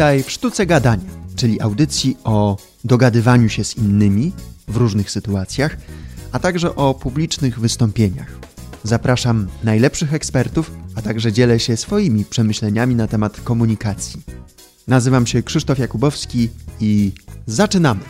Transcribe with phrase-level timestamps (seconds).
[0.00, 4.32] Witaj w Sztuce Gadania, czyli audycji o dogadywaniu się z innymi
[4.68, 5.76] w różnych sytuacjach,
[6.32, 8.38] a także o publicznych wystąpieniach.
[8.82, 14.22] Zapraszam najlepszych ekspertów, a także dzielę się swoimi przemyśleniami na temat komunikacji.
[14.88, 16.48] Nazywam się Krzysztof Jakubowski
[16.80, 17.12] i
[17.46, 18.00] zaczynamy!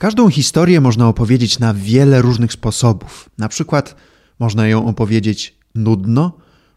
[0.00, 3.30] Każdą historię można opowiedzieć na wiele różnych sposobów.
[3.38, 3.96] Na przykład
[4.38, 6.32] można ją opowiedzieć nudno,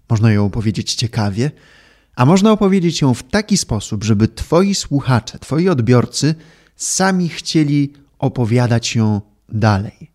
[0.10, 1.52] można ją opowiedzieć ciekawie,
[2.16, 6.36] a można opowiedzieć ją w taki sposób, żeby twoi słuchacze, twoi odbiorcy
[6.76, 10.12] sami chcieli opowiadać ją dalej.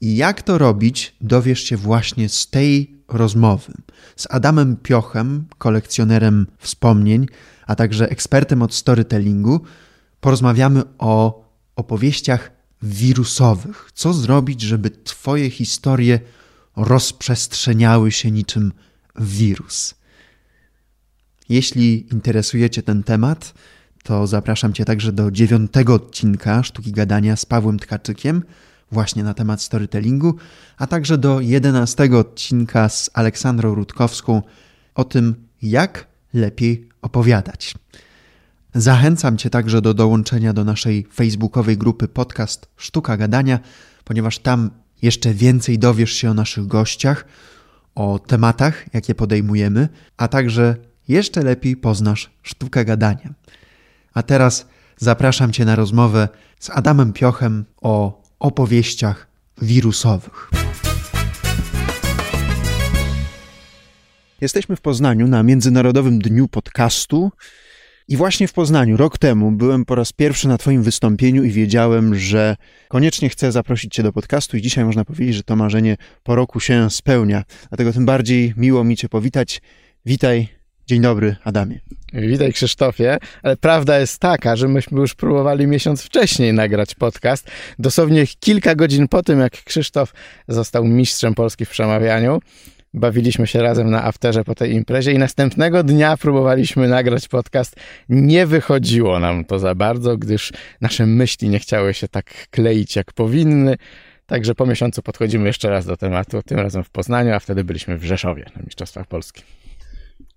[0.00, 3.72] I jak to robić, dowiesz się właśnie z tej rozmowy
[4.16, 7.26] z Adamem Piochem, kolekcjonerem wspomnień,
[7.66, 9.60] a także ekspertem od storytellingu.
[10.20, 11.47] Porozmawiamy o
[11.78, 12.50] opowieściach
[12.82, 13.90] wirusowych.
[13.94, 16.20] Co zrobić, żeby Twoje historie
[16.76, 18.72] rozprzestrzeniały się niczym
[19.16, 19.94] wirus?
[21.48, 23.54] Jeśli interesujecie ten temat,
[24.02, 28.42] to zapraszam Cię także do dziewiątego odcinka Sztuki Gadania z Pawłem Tkaczykiem,
[28.92, 30.34] właśnie na temat storytellingu,
[30.76, 34.42] a także do jedenastego odcinka z Aleksandrą Rutkowską
[34.94, 37.74] o tym, jak lepiej opowiadać.
[38.78, 43.60] Zachęcam Cię także do dołączenia do naszej facebookowej grupy podcast Sztuka Gadania,
[44.04, 44.70] ponieważ tam
[45.02, 47.24] jeszcze więcej dowiesz się o naszych gościach,
[47.94, 50.76] o tematach, jakie podejmujemy, a także
[51.08, 53.34] jeszcze lepiej poznasz sztukę gadania.
[54.14, 54.66] A teraz
[54.96, 56.28] zapraszam Cię na rozmowę
[56.60, 59.26] z Adamem Piochem o opowieściach
[59.62, 60.50] wirusowych.
[64.40, 67.32] Jesteśmy w Poznaniu na Międzynarodowym Dniu Podcastu.
[68.08, 72.14] I właśnie w Poznaniu rok temu byłem po raz pierwszy na Twoim wystąpieniu i wiedziałem,
[72.14, 72.56] że
[72.88, 76.60] koniecznie chcę zaprosić Cię do podcastu, i dzisiaj można powiedzieć, że to marzenie po roku
[76.60, 77.44] się spełnia.
[77.68, 79.62] Dlatego tym bardziej miło mi Cię powitać.
[80.06, 80.48] Witaj,
[80.86, 81.80] dzień dobry, Adamie.
[82.12, 87.50] Witaj Krzysztofie, ale prawda jest taka, że myśmy już próbowali miesiąc wcześniej nagrać podcast.
[87.78, 90.12] Dosłownie kilka godzin po tym, jak Krzysztof
[90.48, 92.40] został mistrzem Polski w przemawianiu,
[92.94, 97.76] bawiliśmy się razem na afterze po tej imprezie i następnego dnia próbowaliśmy nagrać podcast.
[98.08, 103.12] Nie wychodziło nam to za bardzo, gdyż nasze myśli nie chciały się tak kleić jak
[103.12, 103.76] powinny.
[104.26, 107.98] Także po miesiącu podchodzimy jeszcze raz do tematu, tym razem w Poznaniu, a wtedy byliśmy
[107.98, 109.42] w Rzeszowie na Mistrzostwach Polski.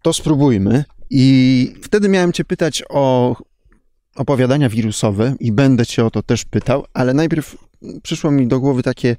[0.02, 0.84] To spróbujmy.
[1.10, 3.36] I wtedy miałem Cię pytać o
[4.16, 7.58] opowiadania wirusowe i będę Cię o to też pytał, ale najpierw
[8.04, 9.16] przyszło mi do głowy takie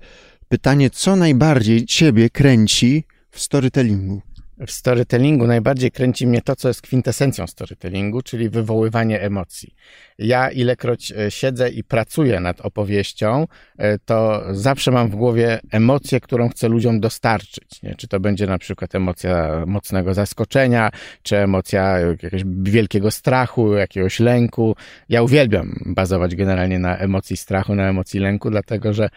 [0.48, 4.22] pytanie, co najbardziej Ciebie kręci w storytellingu?
[4.66, 9.74] W storytellingu najbardziej kręci mnie to, co jest kwintesencją storytellingu, czyli wywoływanie emocji.
[10.18, 13.46] Ja ilekroć e, siedzę i pracuję nad opowieścią,
[13.78, 17.82] e, to zawsze mam w głowie emocję, którą chcę ludziom dostarczyć.
[17.82, 17.94] Nie?
[17.94, 20.90] Czy to będzie na przykład emocja mocnego zaskoczenia,
[21.22, 24.76] czy emocja jakiegoś wielkiego strachu, jakiegoś lęku.
[25.08, 29.08] Ja uwielbiam bazować generalnie na emocji strachu, na emocji lęku, dlatego że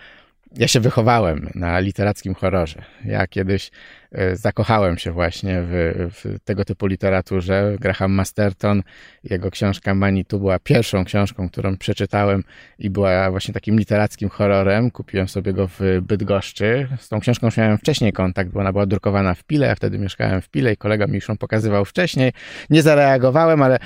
[0.58, 2.82] ja się wychowałem na literackim horrorze.
[3.06, 3.72] Ja kiedyś
[4.12, 7.76] e, zakochałem się właśnie w, w, tego typu literaturze.
[7.80, 8.84] Graham Masterton,
[9.24, 12.44] jego książka Manitou była pierwszą książką, którą przeczytałem
[12.80, 14.92] i była właśnie takim literackim horrorem.
[14.92, 16.88] Kupiłem sobie go w Bydgoszczy.
[17.00, 20.00] Z tą książką już miałem wcześniej kontakt, bo ona była drukowana w Pile, ja wtedy
[20.00, 22.32] mieszkałem w Pile i kolega mi już ją pokazywał wcześniej.
[22.70, 23.80] Nie zareagowałem, ale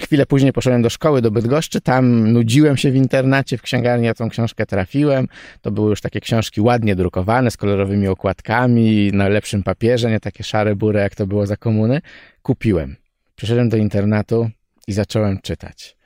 [0.00, 4.14] Chwilę później poszedłem do szkoły, do Bydgoszczy, tam nudziłem się w internacie, w księgarni ja
[4.14, 5.28] tą książkę trafiłem.
[5.60, 10.44] To były już takie książki ładnie drukowane, z kolorowymi okładkami, na lepszym papierze, nie takie
[10.44, 12.00] szare bury, jak to było za komuny.
[12.42, 12.96] Kupiłem.
[13.36, 14.50] Przyszedłem do internatu
[14.86, 15.96] i zacząłem czytać.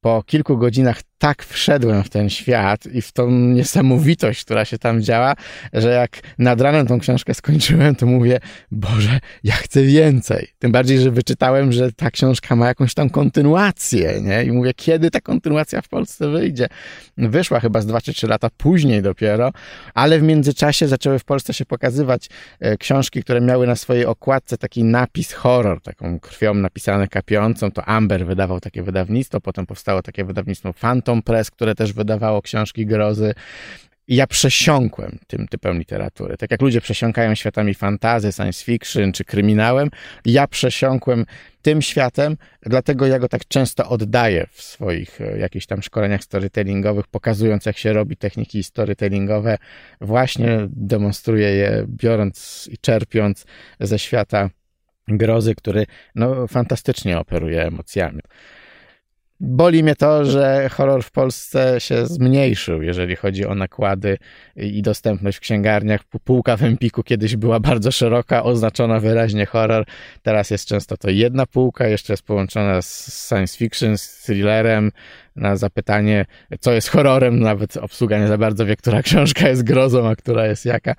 [0.00, 5.02] Po kilku godzinach tak wszedłem w ten świat i w tą niesamowitość, która się tam
[5.02, 5.34] działa,
[5.72, 8.40] że jak nad ranem tą książkę skończyłem, to mówię,
[8.70, 10.48] Boże, ja chcę więcej.
[10.58, 14.44] Tym bardziej, że wyczytałem, że ta książka ma jakąś tam kontynuację, nie?
[14.44, 16.66] I mówię, kiedy ta kontynuacja w Polsce wyjdzie?
[17.16, 19.52] Wyszła chyba z dwa czy trzy lata później dopiero,
[19.94, 22.28] ale w międzyczasie zaczęły w Polsce się pokazywać
[22.60, 27.70] e, książki, które miały na swojej okładce taki napis horror, taką krwią napisane kapiącą.
[27.70, 32.86] To Amber wydawał takie wydawnictwo, potem powstało takie wydawnictwo Phantom Press, które też wydawało książki
[32.86, 33.34] grozy.
[34.08, 36.36] Ja przesiąkłem tym typem literatury.
[36.36, 39.90] Tak jak ludzie przesiąkają światami fantazy, science fiction czy kryminałem,
[40.24, 41.24] ja przesiąkłem
[41.62, 47.06] tym światem, dlatego ja go tak często oddaję w swoich e, jakichś tam szkoleniach storytellingowych,
[47.06, 49.58] pokazując jak się robi techniki storytellingowe.
[50.00, 53.46] Właśnie demonstruję je, biorąc i czerpiąc
[53.80, 54.50] ze świata
[55.08, 58.20] grozy, który no, fantastycznie operuje emocjami.
[59.40, 64.18] Boli mnie to, że horror w Polsce się zmniejszył, jeżeli chodzi o nakłady
[64.56, 66.04] i dostępność w księgarniach.
[66.24, 69.86] Półka w Empiku kiedyś była bardzo szeroka, oznaczona wyraźnie horror.
[70.22, 74.90] Teraz jest często to jedna półka, jeszcze jest połączona z science fiction, z thrillerem.
[75.36, 76.26] Na zapytanie,
[76.60, 80.46] co jest horrorem, nawet obsługa nie za bardzo wie, która książka jest grozą, a która
[80.46, 80.94] jest jaka.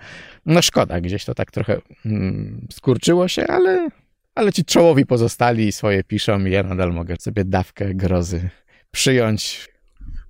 [0.46, 3.90] No szkoda, gdzieś to tak trochę mm, skurczyło się, ale
[4.36, 8.50] ale ci czołowi pozostali swoje piszą i ja nadal mogę sobie dawkę grozy
[8.92, 9.68] przyjąć.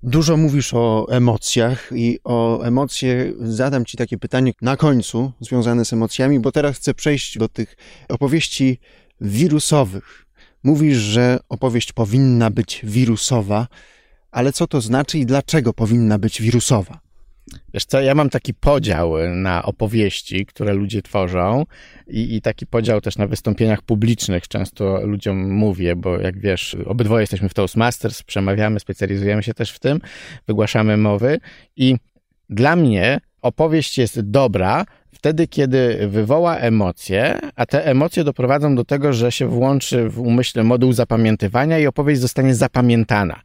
[0.02, 5.92] Dużo mówisz o emocjach i o emocje zadam ci takie pytanie na końcu związane z
[5.92, 7.76] emocjami, bo teraz chcę przejść do tych
[8.08, 8.78] opowieści
[9.20, 10.26] wirusowych.
[10.62, 13.66] Mówisz, że opowieść powinna być wirusowa,
[14.30, 17.05] ale co to znaczy i dlaczego powinna być wirusowa?
[17.74, 21.64] Wiesz co, ja mam taki podział na opowieści, które ludzie tworzą
[22.06, 24.48] i, i, taki podział też na wystąpieniach publicznych.
[24.48, 29.78] Często ludziom mówię, bo jak wiesz, obydwoje jesteśmy w Toastmasters, przemawiamy, specjalizujemy się też w
[29.78, 30.00] tym,
[30.46, 31.38] wygłaszamy mowy
[31.76, 31.96] i
[32.50, 39.12] dla mnie opowieść jest dobra wtedy, kiedy wywoła emocje, a te emocje doprowadzą do tego,
[39.12, 43.40] że się włączy w umyśle moduł zapamiętywania i opowieść zostanie zapamiętana.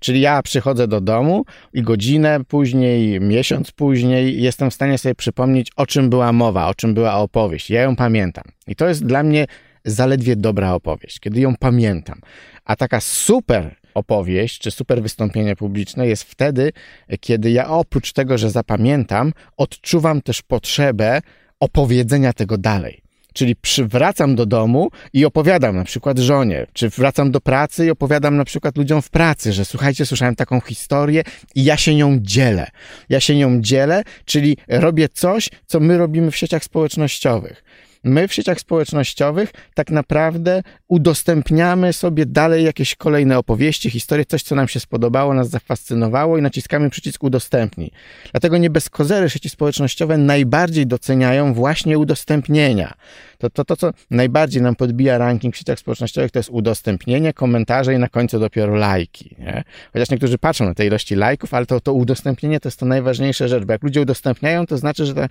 [0.00, 5.70] Czyli ja przychodzę do domu i godzinę później, miesiąc później jestem w stanie sobie przypomnieć,
[5.76, 7.70] o czym była mowa, o czym była opowieść.
[7.70, 8.44] Ja ją pamiętam.
[8.66, 9.46] I to jest dla mnie
[9.84, 12.20] zaledwie dobra opowieść, kiedy ją pamiętam.
[12.64, 16.72] A taka super opowieść czy super wystąpienie publiczne jest wtedy,
[17.20, 21.20] kiedy ja oprócz tego, że zapamiętam, odczuwam też potrzebę
[21.60, 23.03] opowiedzenia tego dalej.
[23.34, 28.36] Czyli przywracam do domu i opowiadam na przykład żonie, czy wracam do pracy i opowiadam
[28.36, 31.22] na przykład ludziom w pracy, że słuchajcie, słyszałem taką historię
[31.54, 32.70] i ja się nią dzielę.
[33.08, 37.63] Ja się nią dzielę, czyli robię coś, co my robimy w sieciach społecznościowych.
[38.04, 44.54] My w sieciach społecznościowych tak naprawdę udostępniamy sobie dalej jakieś kolejne opowieści, historie, coś, co
[44.54, 47.90] nam się spodobało, nas zafascynowało i naciskamy przycisk udostępnij.
[48.32, 52.94] Dlatego nie bez kozery sieci społecznościowe najbardziej doceniają właśnie udostępnienia.
[53.44, 57.94] To, to, to, co najbardziej nam podbija ranking w sieciach społecznościowych, to jest udostępnienie, komentarze
[57.94, 59.36] i na końcu dopiero lajki.
[59.38, 59.64] Nie?
[59.92, 63.48] Chociaż niektórzy patrzą na te ilości lajków, ale to, to udostępnienie to jest to najważniejsza
[63.48, 65.28] rzecz, bo jak ludzie udostępniają, to znaczy, że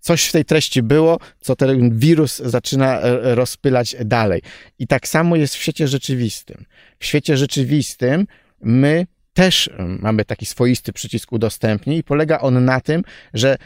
[0.00, 4.42] coś w tej treści było, co ten wirus zaczyna e, rozpylać dalej.
[4.78, 6.64] I tak samo jest w świecie rzeczywistym.
[6.98, 8.26] W świecie rzeczywistym
[8.60, 13.02] my też mamy taki swoisty przycisk udostępnij i polega on na tym,
[13.34, 13.56] że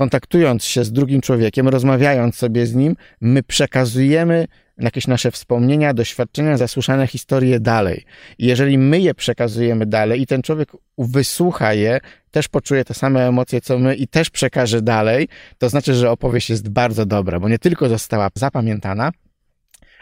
[0.00, 4.46] kontaktując się z drugim człowiekiem, rozmawiając sobie z nim, my przekazujemy
[4.78, 8.04] jakieś nasze wspomnienia, doświadczenia, zasłyszane historie dalej.
[8.38, 10.68] I jeżeli my je przekazujemy dalej i ten człowiek
[10.98, 12.00] wysłucha je,
[12.30, 16.50] też poczuje te same emocje co my i też przekaże dalej, to znaczy, że opowieść
[16.50, 19.10] jest bardzo dobra, bo nie tylko została zapamiętana,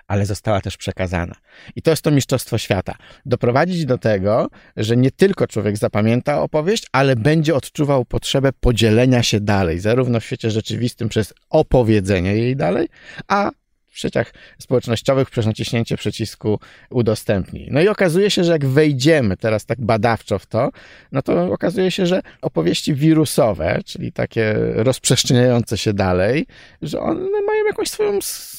[0.08, 1.34] ale została też przekazana.
[1.76, 2.94] I to jest to mistrzostwo świata.
[3.26, 9.40] Doprowadzić do tego, że nie tylko człowiek zapamięta opowieść, ale będzie odczuwał potrzebę podzielenia się
[9.40, 12.88] dalej, zarówno w świecie rzeczywistym przez opowiedzenie jej dalej,
[13.29, 13.50] a
[13.98, 17.69] w sieciach społecznościowych przez naciśnięcie przycisku udostępnij.
[17.70, 20.70] No i okazuje się, że jak wejdziemy teraz tak badawczo w to,
[21.12, 26.46] no to okazuje się, że opowieści wirusowe, czyli takie rozprzestrzeniające się dalej,
[26.82, 28.19] że one mają jakąś swoją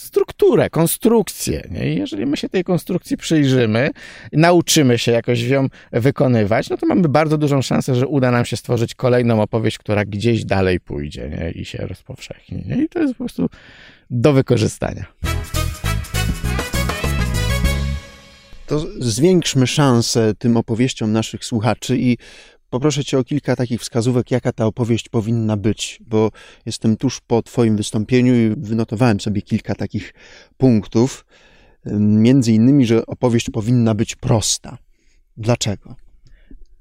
[0.09, 1.67] strukturę, konstrukcję.
[1.71, 1.93] Nie?
[1.93, 3.89] I jeżeli my się tej konstrukcji przyjrzymy,
[4.33, 8.57] nauczymy się jakoś ją wykonywać, no to mamy bardzo dużą szansę, że uda nam się
[8.57, 11.51] stworzyć kolejną opowieść, która gdzieś dalej pójdzie nie?
[11.51, 12.63] i się rozpowszechni.
[12.67, 12.83] Nie?
[12.83, 13.49] I to jest po prostu
[14.09, 15.05] do wykorzystania.
[18.65, 22.17] To zwiększmy szansę tym opowieściom naszych słuchaczy i
[22.69, 26.31] poproszę Cię o kilka takich wskazówek, jaka ta opowieść powinna być, bo
[26.65, 30.13] jestem tuż po Twoim wystąpieniu i wynotowałem sobie kilka takich
[30.57, 31.25] punktów.
[31.99, 34.77] Między innymi, że opowieść powinna być prosta.
[35.37, 35.95] Dlaczego?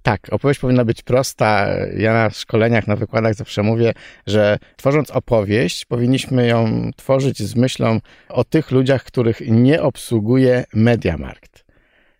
[0.09, 1.69] Tak, opowieść powinna być prosta.
[1.97, 3.93] Ja na szkoleniach, na wykładach zawsze mówię,
[4.27, 11.65] że tworząc opowieść, powinniśmy ją tworzyć z myślą o tych ludziach, których nie obsługuje Mediamarkt.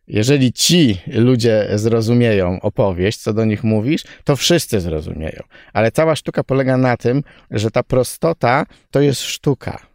[0.09, 5.43] Jeżeli ci ludzie zrozumieją opowieść, co do nich mówisz, to wszyscy zrozumieją.
[5.73, 9.88] Ale cała sztuka polega na tym, że ta prostota to jest sztuka.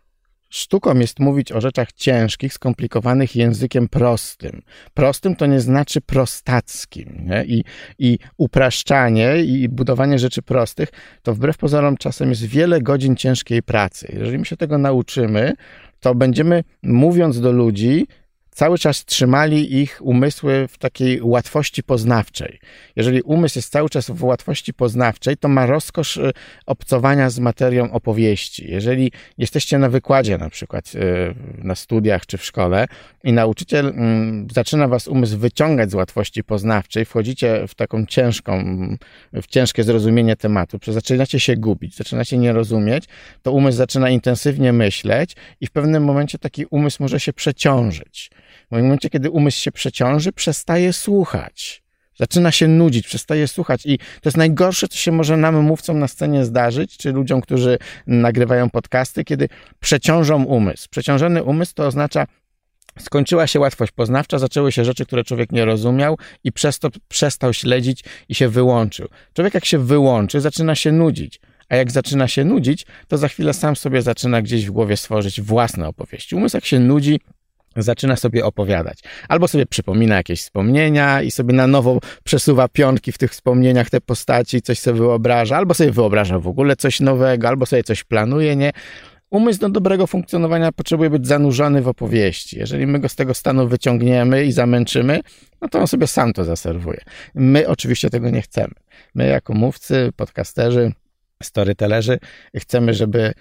[0.53, 4.61] Sztuką jest mówić o rzeczach ciężkich, skomplikowanych językiem prostym.
[4.93, 7.25] Prostym to nie znaczy prostackim.
[7.25, 7.45] Nie?
[7.45, 7.63] I,
[7.99, 10.89] I upraszczanie i budowanie rzeczy prostych
[11.21, 14.11] to wbrew pozorom czasem jest wiele godzin ciężkiej pracy.
[14.19, 15.53] Jeżeli my się tego nauczymy,
[15.99, 18.07] to będziemy mówiąc do ludzi
[18.53, 22.59] cały czas trzymali ich umysły w takiej łatwości poznawczej.
[22.95, 26.31] Jeżeli umysł jest cały czas w łatwości poznawczej, to ma rozkosz y,
[26.65, 28.71] obcowania z materią opowieści.
[28.71, 32.87] Jeżeli jesteście na wykładzie, na przykład y, na studiach czy w szkole,
[33.23, 38.63] i nauczyciel mm, zaczyna was umysł wyciągać z łatwości poznawczej, wchodzicie w taką ciężką,
[39.33, 43.03] w ciężkie zrozumienie tematu, zaczynacie się gubić, zaczynacie nie rozumieć,
[43.41, 48.31] to umysł zaczyna intensywnie myśleć i w pewnym momencie taki umysł może się przeciążyć.
[48.71, 51.83] W momencie, kiedy umysł się przeciąży, przestaje słuchać.
[52.19, 56.07] Zaczyna się nudzić, przestaje słuchać i to jest najgorsze, co się może nam mówcom na
[56.07, 60.87] scenie zdarzyć, czy ludziom, którzy nagrywają podcasty, kiedy przeciążą umysł.
[60.89, 62.25] Przeciążony umysł to oznacza
[62.99, 67.53] Skończyła się łatwość poznawcza, zaczęły się rzeczy, które człowiek nie rozumiał i przez to przestał
[67.53, 69.07] śledzić i się wyłączył.
[69.33, 71.39] Człowiek jak się wyłączy, zaczyna się nudzić.
[71.69, 75.41] A jak zaczyna się nudzić, to za chwilę sam sobie zaczyna gdzieś w głowie stworzyć
[75.41, 76.35] własne opowieści.
[76.35, 77.19] Umysł jak się nudzi,
[77.77, 78.99] zaczyna sobie opowiadać.
[79.29, 84.01] Albo sobie przypomina jakieś wspomnienia i sobie na nowo przesuwa pionki w tych wspomnieniach, te
[84.01, 88.55] postaci, coś sobie wyobraża, albo sobie wyobraża w ogóle coś nowego, albo sobie coś planuje,
[88.55, 88.71] nie?
[89.29, 92.59] Umysł do dobrego funkcjonowania potrzebuje być zanurzony w opowieści.
[92.59, 95.19] Jeżeli my go z tego stanu wyciągniemy i zamęczymy,
[95.61, 97.01] no to on sobie sam to zaserwuje.
[97.35, 98.73] My oczywiście tego nie chcemy.
[99.15, 100.91] My jako mówcy, podcasterzy,
[101.43, 102.19] storytellerzy
[102.55, 103.33] chcemy, żeby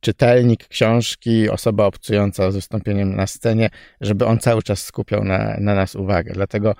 [0.00, 3.70] czytelnik książki, osoba obcująca z wystąpieniem na scenie,
[4.00, 6.32] żeby on cały czas skupiał na, na nas uwagę.
[6.34, 6.74] Dlatego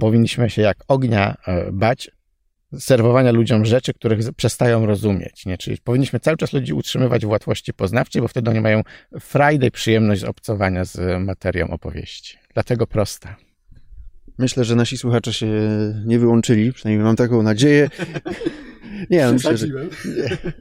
[0.00, 2.10] powinniśmy się jak ognia e, bać
[2.78, 5.46] serwowania ludziom rzeczy, których przestają rozumieć.
[5.46, 5.58] Nie?
[5.58, 8.82] Czyli powinniśmy cały czas ludzi utrzymywać w łatwości poznawczej, bo wtedy oni mają
[9.20, 12.38] frajdę i przyjemność z obcowania z materią opowieści.
[12.54, 13.36] Dlatego prosta.
[14.38, 15.46] Myślę, że nasi słuchacze się
[16.06, 17.88] nie wyłączyli, przynajmniej mam taką nadzieję.
[19.10, 19.66] Nie, myślę, że...
[19.66, 20.52] Nie.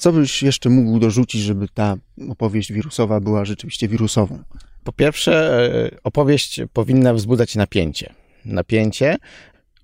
[0.00, 1.96] Co byś jeszcze mógł dorzucić, żeby ta
[2.28, 4.38] opowieść wirusowa była rzeczywiście wirusową?
[4.84, 8.14] Po pierwsze, e, opowieść powinna wzbudzać napięcie.
[8.44, 9.16] Napięcie,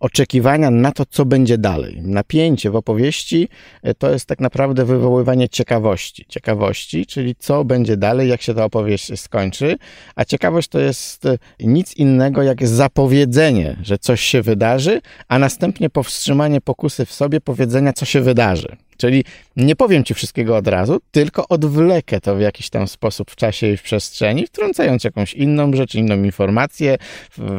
[0.00, 2.02] oczekiwania na to, co będzie dalej.
[2.02, 3.48] Napięcie w opowieści
[3.82, 6.24] e, to jest tak naprawdę wywoływanie ciekawości.
[6.28, 9.76] Ciekawości, czyli co będzie dalej, jak się ta opowieść skończy,
[10.14, 15.90] a ciekawość to jest e, nic innego jak zapowiedzenie, że coś się wydarzy, a następnie
[15.90, 18.76] powstrzymanie pokusy w sobie powiedzenia, co się wydarzy.
[18.96, 19.24] Czyli
[19.56, 23.66] nie powiem ci wszystkiego od razu, tylko odwlekę to w jakiś tam sposób w czasie
[23.66, 26.96] i w przestrzeni, wtrącając jakąś inną rzecz, inną informację,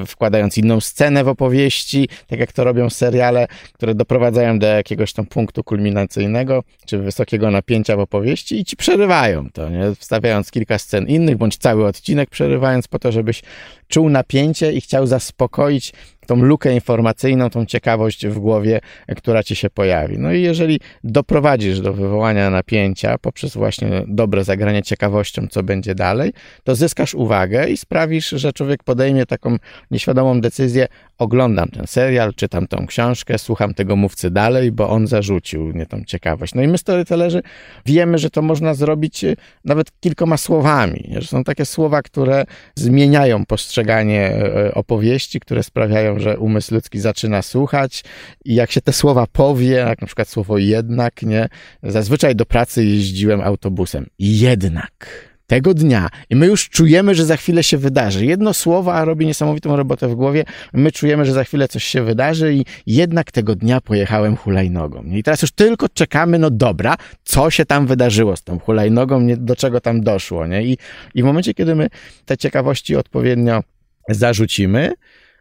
[0.08, 5.26] wkładając inną scenę w opowieści, tak jak to robią seriale, które doprowadzają do jakiegoś tam
[5.26, 9.96] punktu kulminacyjnego, czy wysokiego napięcia w opowieści i ci przerywają to, nie?
[10.00, 13.42] wstawiając kilka scen innych, bądź cały odcinek przerywając po to, żebyś
[13.88, 15.94] czuł napięcie i chciał zaspokoić
[16.28, 18.80] tą lukę informacyjną, tą ciekawość w głowie,
[19.18, 20.20] która ci się pojawi.
[20.20, 26.34] No i jeżeli doprowadzisz do wywołania napięcia poprzez właśnie dobre zagranie ciekawością, co będzie dalej,
[26.64, 29.58] to zyskasz uwagę i sprawisz, że człowiek podejmie taką
[29.92, 35.64] nieświadomą decyzję, oglądam ten serial, czytam tą książkę, słucham tego mówcy dalej, bo on zarzucił
[35.64, 36.54] mnie tą ciekawość.
[36.56, 37.42] No i my storytellerzy
[37.86, 43.46] wiemy, że to można zrobić e, nawet kilkoma słowami, że są takie słowa, które zmieniają
[43.46, 48.04] postrzeganie e, opowieści, które sprawiają, że umysł ludzki zaczyna słuchać
[48.46, 51.50] i jak się te słowa powie, jak na przykład słowo jednak, nie,
[51.84, 54.06] zazwyczaj do pracy jeździłem autobusem.
[54.20, 58.26] Jednak tego dnia i my już czujemy, że za chwilę się wydarzy.
[58.26, 60.44] Jedno słowo, robi niesamowitą robotę w głowie.
[60.74, 65.04] My czujemy, że za chwilę coś się wydarzy i jednak tego dnia pojechałem hulajnogą.
[65.04, 69.56] I teraz już tylko czekamy, no dobra, co się tam wydarzyło z tą hulajnogą, do
[69.56, 70.48] czego tam doszło.
[70.48, 70.64] Nie?
[70.64, 70.78] I,
[71.16, 71.88] I w momencie, kiedy my
[72.26, 73.64] te ciekawości odpowiednio
[74.10, 74.94] zarzucimy,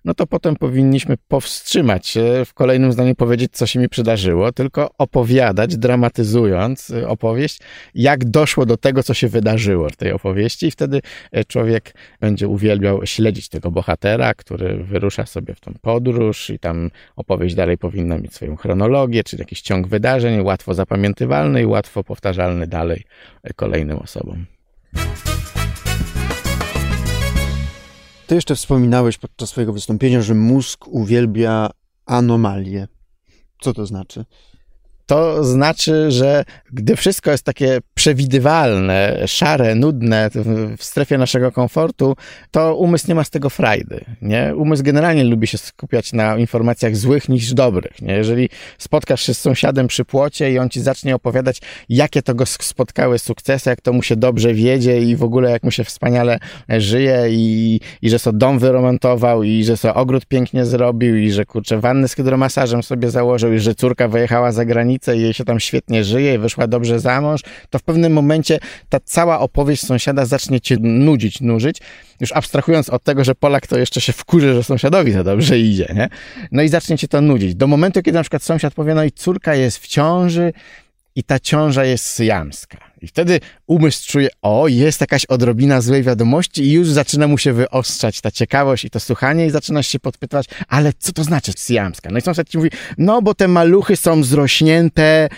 [0.06, 4.90] no to potem powinniśmy powstrzymać się, w kolejnym zdaniu powiedzieć, co się mi przydarzyło, tylko
[4.98, 7.60] opowiadać, dramatyzując y, opowieść,
[7.94, 11.00] jak doszło do tego, co się wydarzyło w tej opowieści, i wtedy
[11.36, 16.90] y, człowiek będzie uwielbiał śledzić tego bohatera, który wyrusza sobie w tą podróż, i tam
[17.16, 22.66] opowieść dalej powinna mieć swoją chronologię, czyli jakiś ciąg wydarzeń, łatwo zapamiętywalny i łatwo powtarzalny
[22.66, 23.04] dalej
[23.56, 24.46] kolejnym osobom.
[28.26, 31.70] Ty jeszcze wspominałeś podczas swojego wystąpienia, że mózg uwielbia
[32.06, 32.88] anomalie.
[33.60, 34.24] Co to znaczy?
[35.06, 40.30] To znaczy, że gdy wszystko jest takie przewidywalne, szare, nudne
[40.78, 42.16] w strefie naszego komfortu,
[42.50, 44.04] to umysł nie ma z tego frajdy.
[44.22, 44.52] Nie?
[44.56, 48.02] Umysł generalnie lubi się skupiać na informacjach złych niż dobrych.
[48.02, 48.14] Nie?
[48.14, 48.48] Jeżeli
[48.78, 53.18] spotkasz się z sąsiadem przy płocie i on ci zacznie opowiadać, jakie to go spotkały
[53.18, 57.26] sukcesy, jak to mu się dobrze wiedzie i w ogóle jak mu się wspaniale żyje
[57.30, 61.80] i, i że so dom wyremontował i że so ogród pięknie zrobił i że kurczę
[61.80, 65.60] wannę z hydromasażem sobie założył i że córka wyjechała za granicę i jej się tam
[65.60, 70.24] świetnie żyje i wyszła dobrze za mąż, to w pewnym momencie ta cała opowieść sąsiada
[70.24, 71.80] zacznie cię nudzić, nużyć,
[72.20, 75.92] już abstrahując od tego, że Polak to jeszcze się wkurzy, że sąsiadowi za dobrze idzie,
[75.94, 76.08] nie?
[76.52, 77.54] No i zacznie cię to nudzić.
[77.54, 80.52] Do momentu, kiedy na przykład sąsiad powie, no i córka jest w ciąży
[81.16, 82.78] i ta ciąża jest syjamska.
[83.02, 87.52] I wtedy umysł czuje, o, jest jakaś odrobina złej wiadomości i już zaczyna mu się
[87.52, 92.10] wyostrzać ta ciekawość i to słuchanie i zaczynasz się podpytywać, ale co to znaczy syjamska?
[92.12, 95.28] No i sąsiad ci mówi, no bo te maluchy są zrośnięte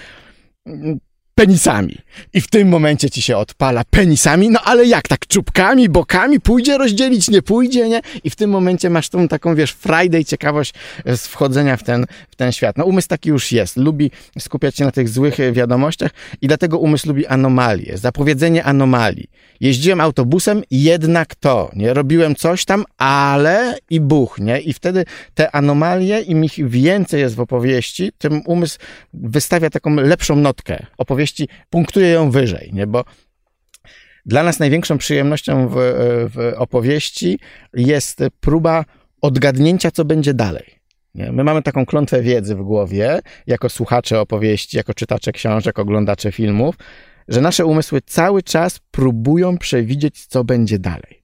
[1.39, 1.99] penisami.
[2.35, 6.79] I w tym momencie ci się odpala penisami, no ale jak tak, czubkami, bokami, pójdzie
[6.79, 8.01] rozdzielić, nie pójdzie, nie?
[8.25, 9.77] I w tym momencie masz tą taką, wiesz,
[10.21, 10.75] i ciekawość
[11.07, 12.79] z wchodzenia w ten, w ten świat.
[12.79, 16.11] No umysł taki już jest, lubi skupiać się na tych złych wiadomościach
[16.43, 19.31] i dlatego umysł lubi anomalie, zapowiedzenie anomalii.
[19.61, 21.95] Jeździłem autobusem, jednak to, nie?
[21.95, 24.61] Robiłem coś tam, ale i buch, nie?
[24.61, 25.05] I wtedy
[25.35, 28.79] te anomalie, im ich więcej jest w opowieści, tym umysł
[29.15, 32.87] wystawia taką lepszą notkę opowieści opowieści, punktuje ją wyżej, nie?
[32.87, 33.05] bo
[34.27, 35.75] dla nas największą przyjemnością w,
[36.35, 37.39] w opowieści
[37.75, 38.85] jest próba
[39.21, 40.79] odgadnięcia, co będzie dalej.
[41.15, 46.75] My mamy taką klątwę wiedzy w głowie, jako słuchacze opowieści, jako czytacze książek, oglądacze filmów,
[47.29, 51.18] że nasze umysły cały czas próbują przewidzieć, co będzie dalej.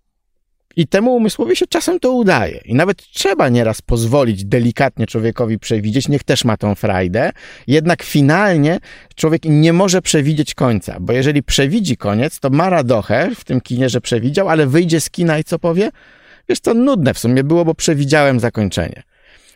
[0.76, 2.60] I temu umysłowi się czasem to udaje.
[2.64, 7.32] I nawet trzeba nieraz pozwolić delikatnie człowiekowi przewidzieć, niech też ma tą frajdę.
[7.66, 8.78] Jednak finalnie
[9.14, 13.88] człowiek nie może przewidzieć końca, bo jeżeli przewidzi koniec, to ma radochę w tym kinie,
[13.88, 15.90] że przewidział, ale wyjdzie z kina i co powie?
[16.48, 19.02] Wiesz, to nudne w sumie było, bo przewidziałem zakończenie.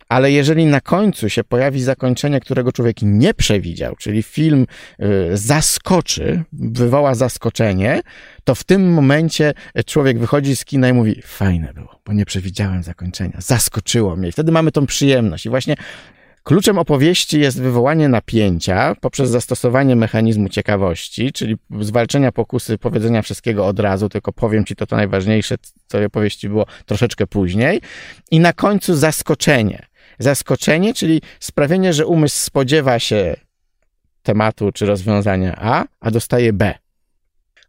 [0.08, 4.66] Ale jeżeli na końcu się pojawi zakończenie, którego człowiek nie przewidział, czyli film
[5.02, 8.00] y, zaskoczy, wywoła zaskoczenie,
[8.44, 9.54] to w tym momencie
[9.86, 14.28] człowiek wychodzi z kina i mówi: Fajne było, bo nie przewidziałem zakończenia, zaskoczyło mnie.
[14.28, 15.46] I wtedy mamy tą przyjemność.
[15.46, 15.76] I właśnie
[16.48, 23.80] Kluczem opowieści jest wywołanie napięcia poprzez zastosowanie mechanizmu ciekawości, czyli zwalczenia pokusy powiedzenia wszystkiego od
[23.80, 25.54] razu, tylko powiem ci to, to najważniejsze,
[25.86, 27.80] co opowieści było troszeczkę później.
[28.30, 29.87] I na końcu zaskoczenie
[30.18, 33.36] zaskoczenie, czyli sprawienie, że umysł spodziewa się
[34.22, 36.74] tematu czy rozwiązania A, a dostaje B.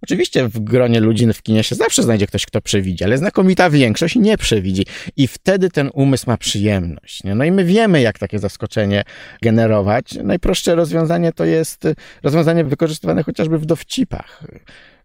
[0.01, 4.15] Oczywiście w gronie ludzi w kinie się zawsze znajdzie ktoś, kto przewidzi, ale znakomita większość
[4.15, 4.85] nie przewidzi.
[5.17, 7.23] I wtedy ten umysł ma przyjemność.
[7.23, 7.35] Nie?
[7.35, 9.03] No i my wiemy, jak takie zaskoczenie
[9.41, 10.13] generować.
[10.23, 11.88] Najprostsze rozwiązanie to jest
[12.23, 14.43] rozwiązanie wykorzystywane chociażby w dowcipach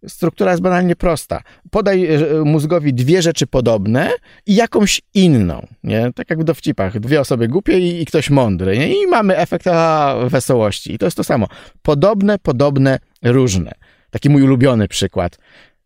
[0.09, 1.43] struktura jest banalnie prosta.
[1.71, 4.11] Podaj e, mózgowi dwie rzeczy podobne
[4.47, 6.13] i jakąś inną, nie?
[6.15, 7.01] Tak jak w dowcipach.
[7.01, 9.03] Dwie osoby głupie i, i ktoś mądry, nie?
[9.03, 10.95] I mamy efekt a, wesołości.
[10.95, 11.47] I to jest to samo.
[11.83, 13.73] Podobne, podobne, różne.
[14.11, 15.39] Taki mój ulubiony przykład.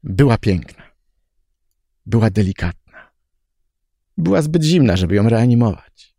[0.02, 0.82] Była piękna.
[2.06, 3.10] Była delikatna.
[4.16, 6.14] Była zbyt zimna, żeby ją reanimować.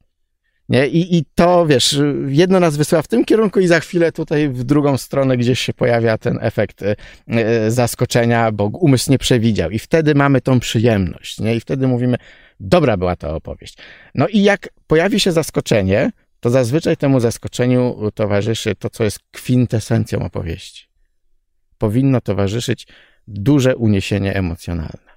[0.70, 0.88] Nie?
[0.88, 4.64] I, I to, wiesz, jedno nas wysyła w tym kierunku i za chwilę tutaj w
[4.64, 6.96] drugą stronę gdzieś się pojawia ten efekt e,
[7.28, 9.70] e, zaskoczenia, bo umysł nie przewidział.
[9.70, 11.56] I wtedy mamy tą przyjemność, nie?
[11.56, 12.18] I wtedy mówimy,
[12.60, 13.78] dobra była ta opowieść.
[14.16, 20.26] No i jak pojawi się zaskoczenie, to zazwyczaj temu zaskoczeniu towarzyszy to, co jest kwintesencją
[20.26, 20.90] opowieści.
[21.78, 22.88] Powinno towarzyszyć
[23.28, 25.09] duże uniesienie emocjonalne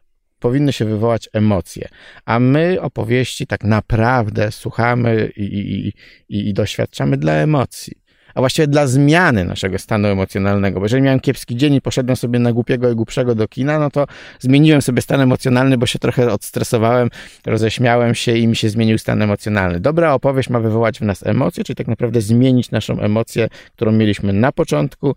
[0.43, 1.89] powinny się wywołać emocje.
[2.25, 5.93] A my opowieści tak naprawdę słuchamy i, i,
[6.29, 8.03] i, i doświadczamy dla emocji
[8.35, 10.81] a właściwie dla zmiany naszego stanu emocjonalnego.
[10.81, 13.91] Bo jeżeli miałem kiepski dzień i poszedłem sobie na głupiego i głupszego do kina, no
[13.91, 14.07] to
[14.41, 17.09] zmieniłem sobie stan emocjonalny, bo się trochę odstresowałem,
[17.47, 19.81] roześmiałem się i mi się zmienił stan emocjonalny.
[19.81, 24.33] Dobra opowieść ma wywołać w nas emocje, czyli tak naprawdę zmienić naszą emocję, którą mieliśmy
[24.33, 25.15] na początku,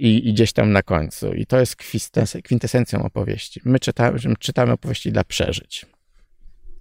[0.00, 1.32] i, i gdzieś tam na końcu.
[1.32, 1.76] I to jest
[2.44, 3.60] kwintesencją opowieści.
[3.64, 5.86] My czytamy, czytamy opowieści dla przeżyć.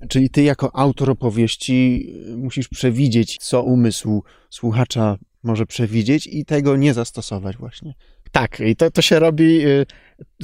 [0.10, 6.78] Czyli ty jako autor opowieści y, musisz przewidzieć, co umysł słuchacza może przewidzieć i tego
[6.78, 7.94] nie zastosować właśnie.
[8.32, 9.86] Tak, i to, to się robi, y,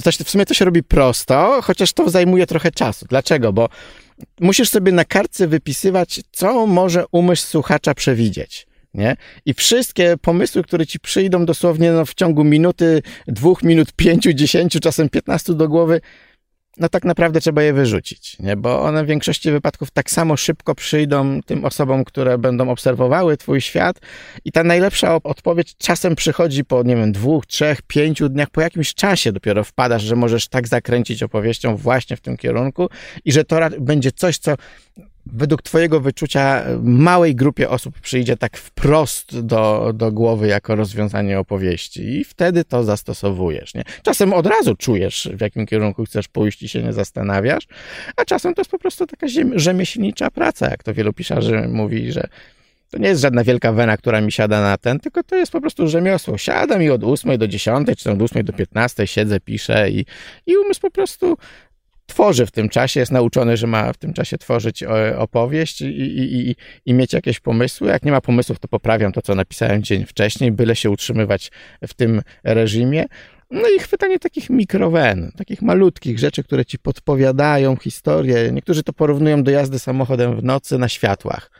[0.04, 3.06] to, w sumie to się robi prosto, chociaż to zajmuje trochę czasu.
[3.08, 3.52] Dlaczego?
[3.52, 3.68] Bo
[4.40, 9.16] musisz sobie na kartce wypisywać, co może umysł słuchacza przewidzieć nie?
[9.46, 14.80] I wszystkie pomysły, które ci przyjdą dosłownie no, w ciągu minuty, dwóch minut, pięciu, dziesięciu,
[14.80, 16.00] czasem piętnastu do głowy,
[16.78, 18.56] no tak naprawdę trzeba je wyrzucić, nie?
[18.56, 23.60] bo one w większości wypadków tak samo szybko przyjdą tym osobom, które będą obserwowały twój
[23.60, 24.00] świat
[24.44, 28.94] i ta najlepsza odpowiedź czasem przychodzi po, nie wiem, dwóch, trzech, pięciu dniach, po jakimś
[28.94, 32.88] czasie dopiero wpadasz, że możesz tak zakręcić opowieścią właśnie w tym kierunku
[33.24, 34.54] i że to będzie coś, co
[35.32, 42.20] według Twojego wyczucia małej grupie osób przyjdzie tak wprost do, do głowy jako rozwiązanie opowieści
[42.20, 43.74] i wtedy to zastosowujesz.
[43.74, 43.82] Nie?
[44.02, 47.66] Czasem od razu czujesz, w jakim kierunku chcesz pójść i się nie zastanawiasz,
[48.16, 52.28] a czasem to jest po prostu taka rzemieślnicza praca, jak to wielu pisarzy mówi, że
[52.90, 55.60] to nie jest żadna wielka wena, która mi siada na ten, tylko to jest po
[55.60, 56.38] prostu rzemiosło.
[56.38, 60.04] Siadam i od 8 do 10, czy tam od 8 do 15 siedzę, piszę i,
[60.46, 61.38] i umysł po prostu
[62.06, 65.84] tworzy w tym czasie, jest nauczony, że ma w tym czasie tworzyć e, opowieść i,
[65.84, 67.88] i, i, i, mieć jakieś pomysły.
[67.88, 71.50] Jak nie ma pomysłów, to poprawiam to, co napisałem dzień wcześniej, byle się utrzymywać
[71.88, 73.04] w tym reżimie.
[73.50, 78.50] No i chwytanie takich mikrowen, takich malutkich rzeczy, które ci podpowiadają historię.
[78.52, 81.50] Niektórzy to porównują do jazdy samochodem w nocy na światłach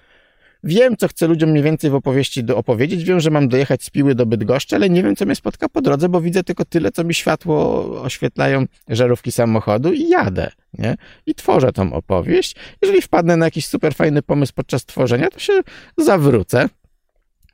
[0.64, 3.04] Wiem, co chcę ludziom mniej więcej w opowieści do opowiedzieć.
[3.04, 5.80] Wiem, że mam dojechać z Piły do Bydgoszczy, ale nie wiem, co mnie spotka po
[5.80, 10.96] drodze, bo widzę tylko tyle, co mi światło oświetlają żarówki samochodu i jadę, nie?
[11.26, 12.56] I tworzę tą opowieść.
[12.82, 15.52] Jeżeli wpadnę na jakiś super fajny pomysł podczas tworzenia, to się
[15.98, 16.68] zawrócę,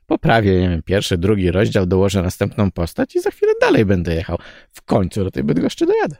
[0.07, 4.37] poprawię, nie wiem, pierwszy, drugi rozdział, dołożę następną postać i za chwilę dalej będę jechał.
[4.71, 6.15] W końcu do tej Bydgoszczy dojadę.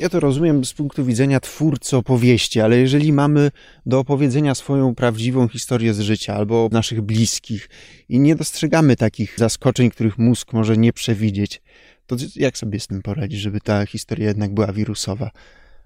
[0.00, 3.50] Ja to rozumiem z punktu widzenia twórcy opowieści, ale jeżeli mamy
[3.86, 7.68] do opowiedzenia swoją prawdziwą historię z życia albo naszych bliskich
[8.08, 11.62] i nie dostrzegamy takich zaskoczeń, których mózg może nie przewidzieć,
[12.06, 15.30] to jak sobie z tym poradzić, żeby ta historia jednak była wirusowa?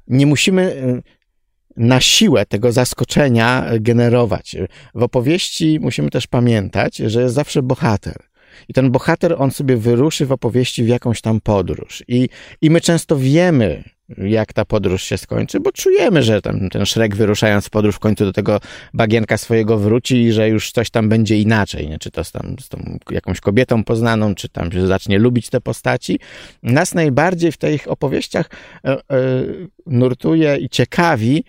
[0.08, 1.02] Nie musimy e,
[1.76, 4.56] na siłę tego zaskoczenia generować.
[4.94, 8.16] W opowieści musimy też pamiętać, że jest zawsze bohater.
[8.68, 12.04] I ten bohater, on sobie wyruszy w opowieści w jakąś tam podróż.
[12.08, 12.28] I,
[12.60, 17.16] i my często wiemy, jak ta podróż się skończy, bo czujemy, że tam ten Szrek
[17.16, 18.60] wyruszając w podróż w końcu do tego
[18.94, 21.98] bagienka swojego wróci i że już coś tam będzie inaczej, nie?
[21.98, 25.60] czy to z, tam, z tą jakąś kobietą poznaną, czy tam się zacznie lubić te
[25.60, 26.18] postaci.
[26.62, 28.50] Nas najbardziej w tych opowieściach
[28.84, 29.00] e, e,
[29.86, 31.44] nurtuje i ciekawi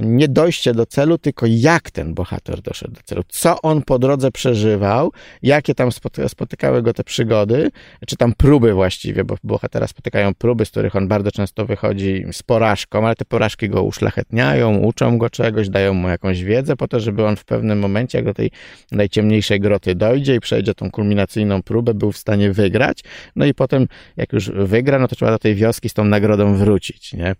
[0.00, 4.30] nie dojście do celu, tylko jak ten bohater doszedł do celu, co on po drodze
[4.30, 5.90] przeżywał, jakie tam
[6.28, 7.70] spotykały go te przygody,
[8.06, 12.42] czy tam próby właściwie, bo bohatera spotykają próby, z których on bardzo często wychodzi z
[12.42, 17.00] porażką, ale te porażki go uszlachetniają, uczą go czegoś, dają mu jakąś wiedzę po to,
[17.00, 18.50] żeby on w pewnym momencie, jak do tej
[18.92, 23.00] najciemniejszej groty dojdzie i przejdzie tą kulminacyjną próbę, był w stanie wygrać,
[23.36, 26.54] no i potem jak już wygra, no to trzeba do tej wioski z tą nagrodą
[26.54, 27.34] wrócić, nie?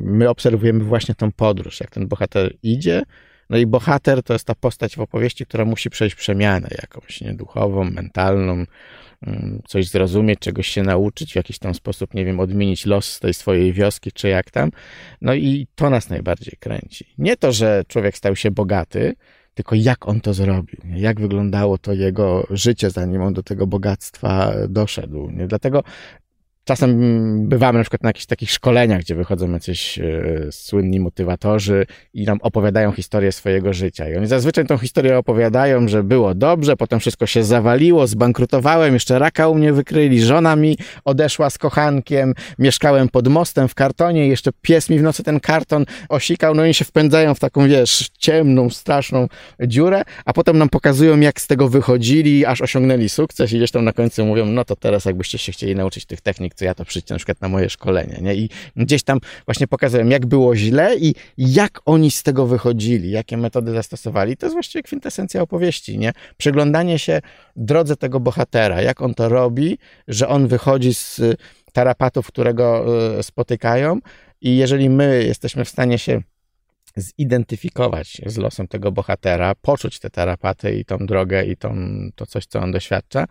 [0.00, 3.02] My obserwujemy właśnie tą podróż, jak ten bohater idzie.
[3.50, 7.34] No i bohater to jest ta postać w opowieści, która musi przejść przemianę jakąś, nie,
[7.34, 8.64] duchową, mentalną,
[9.26, 13.34] mm, coś zrozumieć, czegoś się nauczyć, w jakiś tam sposób, nie wiem, odmienić los tej
[13.34, 14.70] swojej wioski, czy jak tam.
[15.20, 17.06] No i to nas najbardziej kręci.
[17.18, 19.14] Nie to, że człowiek stał się bogaty,
[19.54, 21.00] tylko jak on to zrobił, nie?
[21.00, 25.30] jak wyglądało to jego życie, zanim on do tego bogactwa doszedł.
[25.30, 25.46] Nie?
[25.46, 25.82] Dlatego
[26.64, 30.02] Czasem bywamy na przykład na jakichś takich szkoleniach, gdzie wychodzą jacyś e,
[30.50, 34.08] słynni motywatorzy i nam opowiadają historię swojego życia.
[34.08, 39.18] I oni zazwyczaj tą historię opowiadają, że było dobrze, potem wszystko się zawaliło, zbankrutowałem, jeszcze
[39.18, 44.50] raka u mnie wykryli, żona mi odeszła z kochankiem, mieszkałem pod mostem w kartonie, jeszcze
[44.62, 48.70] pies mi w nocy ten karton osikał, no i się wpędzają w taką, wiesz, ciemną,
[48.70, 49.28] straszną
[49.60, 53.84] dziurę, a potem nam pokazują, jak z tego wychodzili, aż osiągnęli sukces i gdzieś tam
[53.84, 56.84] na końcu mówią, no to teraz jakbyście się chcieli nauczyć tych technik, co ja to
[56.84, 58.34] przyjdzie na przykład na moje szkolenie, nie?
[58.34, 63.36] I gdzieś tam właśnie pokazałem, jak było źle i jak oni z tego wychodzili, jakie
[63.36, 64.36] metody zastosowali.
[64.36, 66.12] To jest właściwie kwintesencja opowieści, nie?
[66.36, 67.20] Przyglądanie się
[67.56, 71.20] drodze tego bohatera, jak on to robi, że on wychodzi z
[71.72, 72.84] tarapatów, którego
[73.18, 73.98] e, spotykają
[74.40, 76.22] i jeżeli my jesteśmy w stanie się
[76.96, 81.76] zidentyfikować z losem tego bohatera, poczuć te tarapaty i tą drogę i tą,
[82.14, 83.24] to coś, co on doświadcza,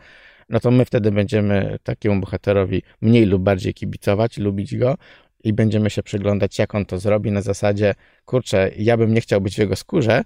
[0.49, 4.97] no to my wtedy będziemy takiemu bohaterowi mniej lub bardziej kibicować, lubić go
[5.43, 7.93] i będziemy się przyglądać, jak on to zrobi na zasadzie,
[8.25, 10.23] kurczę, ja bym nie chciał być w jego skórze,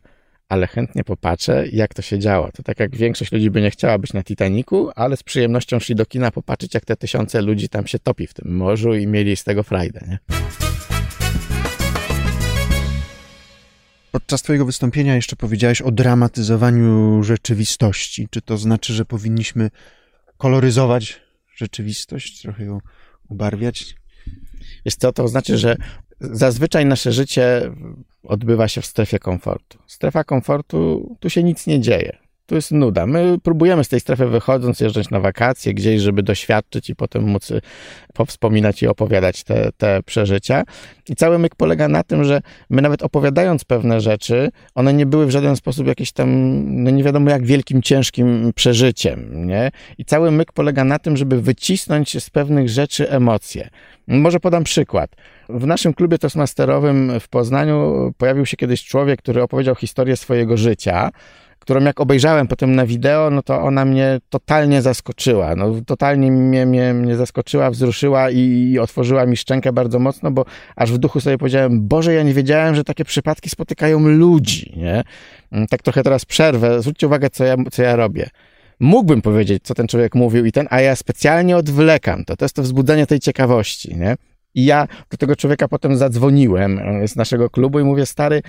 [0.50, 2.52] ale chętnie popatrzę, jak to się działo.
[2.52, 5.96] To tak jak większość ludzi by nie chciała być na Titaniku, ale z przyjemnością szli
[5.96, 9.36] do kina popatrzeć, jak te tysiące ludzi tam się topi w tym morzu i mieli
[9.36, 10.20] z tego frajdę, nie?
[14.12, 18.28] Podczas Twojego wystąpienia jeszcze powiedziałeś o dramatyzowaniu rzeczywistości.
[18.32, 19.70] Czy to znaczy, że powinniśmy
[20.38, 21.22] koloryzować
[21.56, 22.80] rzeczywistość, trochę ją
[23.30, 23.96] ubarwiać.
[24.86, 25.78] Jest to, to znaczy, że
[26.20, 27.72] zazwyczaj nasze życie
[28.24, 29.80] odbywa się w strefie komfortu.
[29.88, 32.18] Strefa komfortu, tu się nic nie dzieje.
[32.48, 33.06] Tu jest nuda.
[33.06, 37.52] My próbujemy z tej strefy wychodząc, jeżdżać na wakacje gdzieś, żeby doświadczyć i potem móc
[37.52, 37.62] y,
[38.14, 40.64] powspominać i opowiadać te, te przeżycia.
[41.10, 45.26] I cały myk polega na tym, że my nawet opowiadając pewne rzeczy, one nie były
[45.26, 46.30] w żaden sposób jakieś tam,
[46.84, 49.72] no nie wiadomo jak wielkim, ciężkim przeżyciem, nie?
[49.98, 53.70] I cały myk polega na tym, żeby wycisnąć z pewnych rzeczy emocje.
[54.08, 55.16] Może podam przykład.
[55.50, 61.10] W naszym klubie toastmasterowym w Poznaniu pojawił się kiedyś człowiek, który opowiedział historię swojego życia,
[61.68, 65.56] którą jak obejrzałem potem na wideo, no to ona mnie totalnie zaskoczyła.
[65.56, 68.40] No, totalnie mnie, mnie, mnie zaskoczyła, wzruszyła i,
[68.72, 72.34] i otworzyła mi szczękę bardzo mocno, bo aż w duchu sobie powiedziałem, Boże, ja nie
[72.34, 75.04] wiedziałem, że takie przypadki spotykają ludzi, nie?
[75.52, 76.82] Mm, tak trochę teraz przerwę.
[76.82, 78.30] Zwróćcie uwagę, co ja, co ja robię
[78.80, 82.38] mógłbym powiedzieć, co ten człowiek mówił i ten, a ja specjalnie odwlekam to.
[82.38, 84.16] To jest to wzbudzenie tej ciekawości, nie?
[84.56, 88.42] I ja do tego człowieka potem zadzwoniłem e, z naszego klubu i mówię, stary,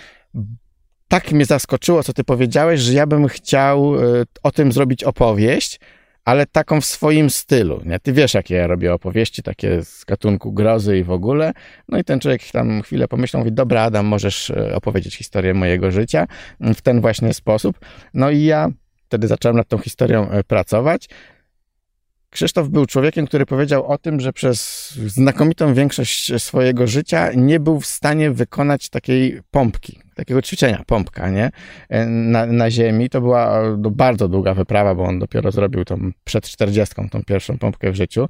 [1.08, 5.80] tak mnie zaskoczyło, co ty powiedziałeś, że ja bym chciał e, o tym zrobić opowieść,
[6.24, 7.82] ale taką w swoim stylu.
[7.84, 8.00] Nie?
[8.00, 11.52] Ty wiesz, jakie ja robię opowieści, takie z gatunku grozy i w ogóle.
[11.88, 15.90] No i ten człowiek tam chwilę pomyślał, mówi, dobra Adam, możesz e, opowiedzieć historię mojego
[15.90, 16.26] życia
[16.60, 17.78] w ten właśnie sposób.
[18.14, 18.68] No i ja
[19.06, 21.08] wtedy zacząłem nad tą historią pracować.
[22.30, 27.80] Krzysztof był człowiekiem, który powiedział o tym, że przez znakomitą większość swojego życia nie był
[27.80, 31.50] w stanie wykonać takiej pompki, takiego ćwiczenia, pompka, nie?
[32.06, 33.10] Na, na ziemi.
[33.10, 37.90] To była bardzo długa wyprawa, bo on dopiero zrobił tą przed czterdziestką, tą pierwszą pompkę
[37.90, 38.28] w życiu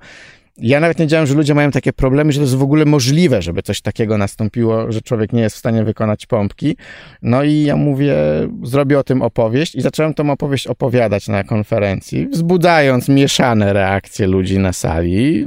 [0.60, 3.42] ja nawet nie wiedziałem, że ludzie mają takie problemy, że to jest w ogóle możliwe,
[3.42, 6.76] żeby coś takiego nastąpiło, że człowiek nie jest w stanie wykonać pompki.
[7.22, 8.14] No i ja mówię,
[8.62, 14.58] zrobię o tym opowieść i zacząłem tą opowieść opowiadać na konferencji, wzbudzając mieszane reakcje ludzi
[14.58, 15.46] na sali.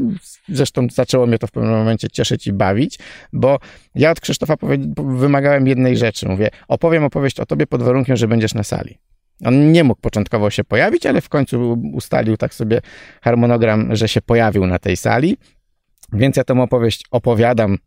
[0.49, 2.99] Zresztą zaczęło mnie to w pewnym momencie cieszyć i bawić,
[3.34, 3.60] bo
[3.95, 4.56] ja od Krzysztofa
[4.97, 6.27] wymagałem jednej rzeczy.
[6.27, 8.97] Mówię, opowiem opowieść o tobie pod warunkiem, że będziesz na sali.
[9.45, 12.82] On nie mógł początkowo się pojawić, ale w końcu ustalił tak sobie
[13.21, 15.38] harmonogram, że się pojawił na tej sali.
[16.13, 17.77] Więc ja tę opowieść opowiadam,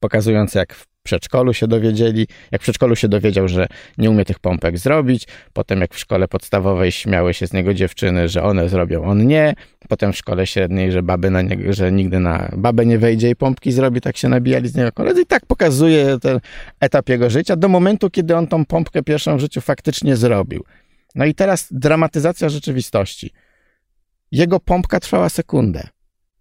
[0.00, 3.66] pokazując jak przedszkolu się dowiedzieli, jak w przedszkolu się dowiedział, że
[3.98, 8.28] nie umie tych pompek zrobić, potem jak w szkole podstawowej śmiały się z niego dziewczyny,
[8.28, 9.54] że one zrobią, on nie,
[9.88, 13.36] potem w szkole średniej, że baby na niego, że nigdy na babę nie wejdzie i
[13.36, 16.40] pompki zrobi, tak się nabijali z niego koledzy i tak pokazuje ten
[16.80, 20.64] etap jego życia do momentu, kiedy on tą pompkę pierwszą w życiu faktycznie zrobił.
[21.14, 23.30] No i teraz dramatyzacja rzeczywistości.
[24.32, 25.88] Jego pompka trwała sekundę.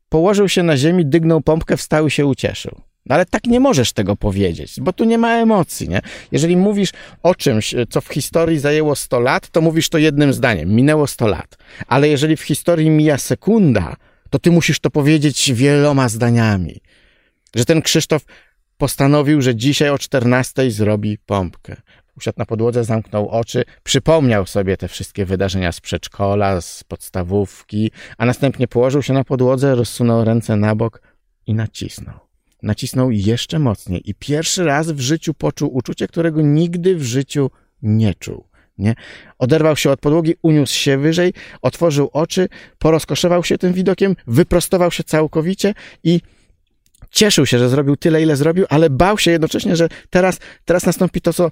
[0.10, 2.82] Położył się na ziemi, dygnął pompkę, wstał i się ucieszył.
[3.06, 6.02] No ale tak nie możesz tego powiedzieć, bo tu nie ma emocji, nie?
[6.32, 6.90] Jeżeli mówisz
[7.24, 10.70] o czymś, co w historii zajęło 100 lat, to mówisz to jednym zdaniem.
[10.70, 11.58] Minęło 100 lat.
[11.88, 13.96] Ale jeżeli w historii mija sekunda,
[14.30, 16.82] to ty musisz to powiedzieć wieloma zdaniami.
[17.56, 18.26] Że ten Krzysztof
[18.78, 21.76] postanowił, że dzisiaj o 14 zrobi pompkę.
[22.18, 28.26] Usiadł na podłodze, zamknął oczy, przypomniał sobie te wszystkie wydarzenia z przedszkola, z podstawówki, a
[28.26, 31.02] następnie położył się na podłodze, rozsunął ręce na bok
[31.48, 32.25] i nacisnął
[32.66, 37.52] nacisnął jeszcze mocniej i pierwszy raz w życiu poczuł uczucie, którego nigdy w życiu
[37.82, 38.48] nie czuł.
[38.78, 38.96] Nie?
[39.40, 42.50] Oderwał się od podłogi, uniósł się wyżej, otworzył oczy,
[42.80, 45.74] porozkoszował się tym widokiem, wyprostował się całkowicie
[46.04, 46.22] i
[47.12, 51.22] cieszył się, że zrobił tyle, ile zrobił, ale bał się jednocześnie, że teraz, teraz nastąpi
[51.22, 51.52] to, co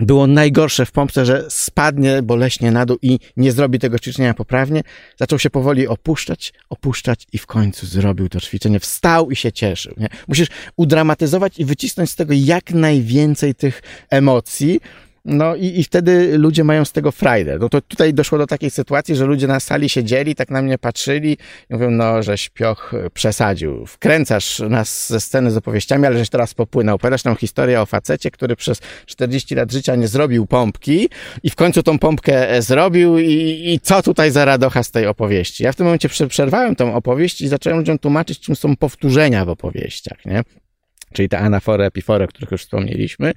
[0.00, 4.82] było najgorsze w pompce, że spadnie boleśnie na dół i nie zrobi tego ćwiczenia poprawnie.
[5.18, 8.80] Zaczął się powoli opuszczać, opuszczać i w końcu zrobił to ćwiczenie.
[8.80, 9.94] Wstał i się cieszył.
[9.96, 10.08] Nie?
[10.28, 14.80] Musisz udramatyzować i wycisnąć z tego jak najwięcej tych emocji,
[15.24, 17.58] no i, i wtedy ludzie mają z tego frajdę.
[17.60, 20.78] No to tutaj doszło do takiej sytuacji, że ludzie na sali siedzieli, tak na mnie
[20.78, 21.32] patrzyli
[21.70, 23.86] i mówią, no, że śpioch przesadził.
[23.86, 26.94] Wkręcasz nas ze sceny z opowieściami, ale żeś teraz popłynął.
[26.96, 31.08] Opowiadasz nam historię o facecie, który przez 40 lat życia nie zrobił pompki
[31.42, 35.64] i w końcu tą pompkę zrobił i, i co tutaj za radocha z tej opowieści.
[35.64, 39.48] Ja w tym momencie przerwałem tą opowieść i zacząłem ludziom tłumaczyć, czym są powtórzenia w
[39.48, 40.42] opowieściach, nie?
[41.12, 43.32] Czyli te anafory, epifory, o których już wspomnieliśmy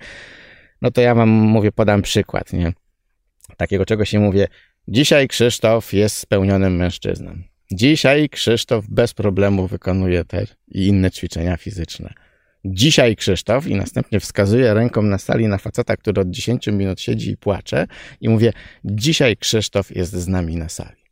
[0.81, 2.73] no to ja wam mówię, podam przykład, nie?
[3.57, 4.47] Takiego czego się mówię,
[4.87, 7.37] dzisiaj Krzysztof jest spełnionym mężczyzną.
[7.71, 12.13] Dzisiaj Krzysztof bez problemu wykonuje te i inne ćwiczenia fizyczne.
[12.65, 17.31] Dzisiaj Krzysztof i następnie wskazuje ręką na sali na faceta, który od 10 minut siedzi
[17.31, 17.87] i płacze
[18.21, 18.53] i mówię,
[18.85, 21.07] dzisiaj Krzysztof jest z nami na sali.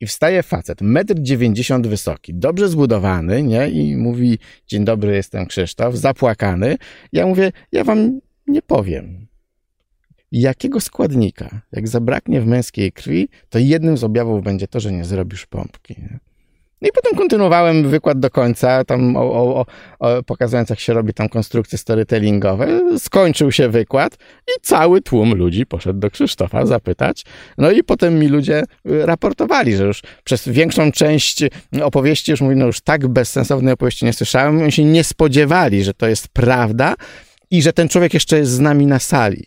[0.00, 3.68] I wstaje facet, 1,90 m wysoki, dobrze zbudowany, nie?
[3.68, 6.76] I mówi, dzień dobry, jestem Krzysztof, zapłakany.
[7.12, 9.26] Ja mówię, ja wam nie powiem.
[10.32, 15.04] Jakiego składnika, jak zabraknie w męskiej krwi, to jednym z objawów będzie to, że nie
[15.04, 15.94] zrobisz pompki.
[15.98, 16.18] Nie?
[16.84, 19.66] No i potem kontynuowałem wykład do końca, tam o, o,
[19.98, 22.80] o, pokazując, jak się robi tam konstrukcje storytellingowe.
[22.98, 24.16] Skończył się wykład
[24.48, 27.24] i cały tłum ludzi poszedł do Krzysztofa zapytać.
[27.58, 31.42] No i potem mi ludzie y, raportowali, że już przez większą część
[31.82, 34.62] opowieści już mówili, no już tak bezsensownej opowieści nie słyszałem.
[34.62, 36.94] Oni się nie spodziewali, że to jest prawda
[37.50, 39.46] i że ten człowiek jeszcze jest z nami na sali.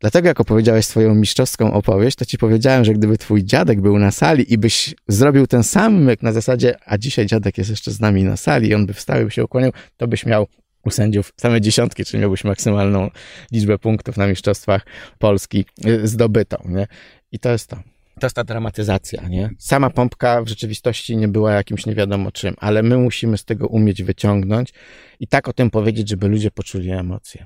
[0.00, 4.10] Dlatego jak opowiedziałeś swoją mistrzowską opowieść, to ci powiedziałem, że gdyby twój dziadek był na
[4.10, 8.00] sali i byś zrobił ten sam myk na zasadzie, a dzisiaj dziadek jest jeszcze z
[8.00, 10.46] nami na sali i on by wstał i by się ukłonił, to byś miał
[10.84, 13.10] u sędziów same dziesiątki, czyli miałbyś maksymalną
[13.52, 14.86] liczbę punktów na mistrzostwach
[15.18, 16.86] Polski y, zdobytą, nie?
[17.32, 17.97] I to jest to.
[18.20, 19.50] To jest ta dramatyzacja, nie?
[19.58, 23.66] Sama pompka w rzeczywistości nie była jakimś nie wiadomo czym, ale my musimy z tego
[23.66, 24.72] umieć wyciągnąć
[25.20, 27.44] i tak o tym powiedzieć, żeby ludzie poczuli emocje.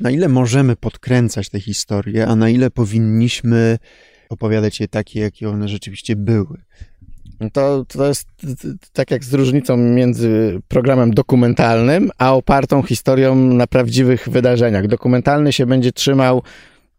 [0.00, 3.78] Na ile możemy podkręcać te historie, a na ile powinniśmy
[4.28, 6.58] opowiadać je takie, jakie one rzeczywiście były?
[7.52, 8.28] To, to jest
[8.92, 14.86] tak jak z różnicą między programem dokumentalnym, a opartą historią na prawdziwych wydarzeniach.
[14.86, 16.42] Dokumentalny się będzie trzymał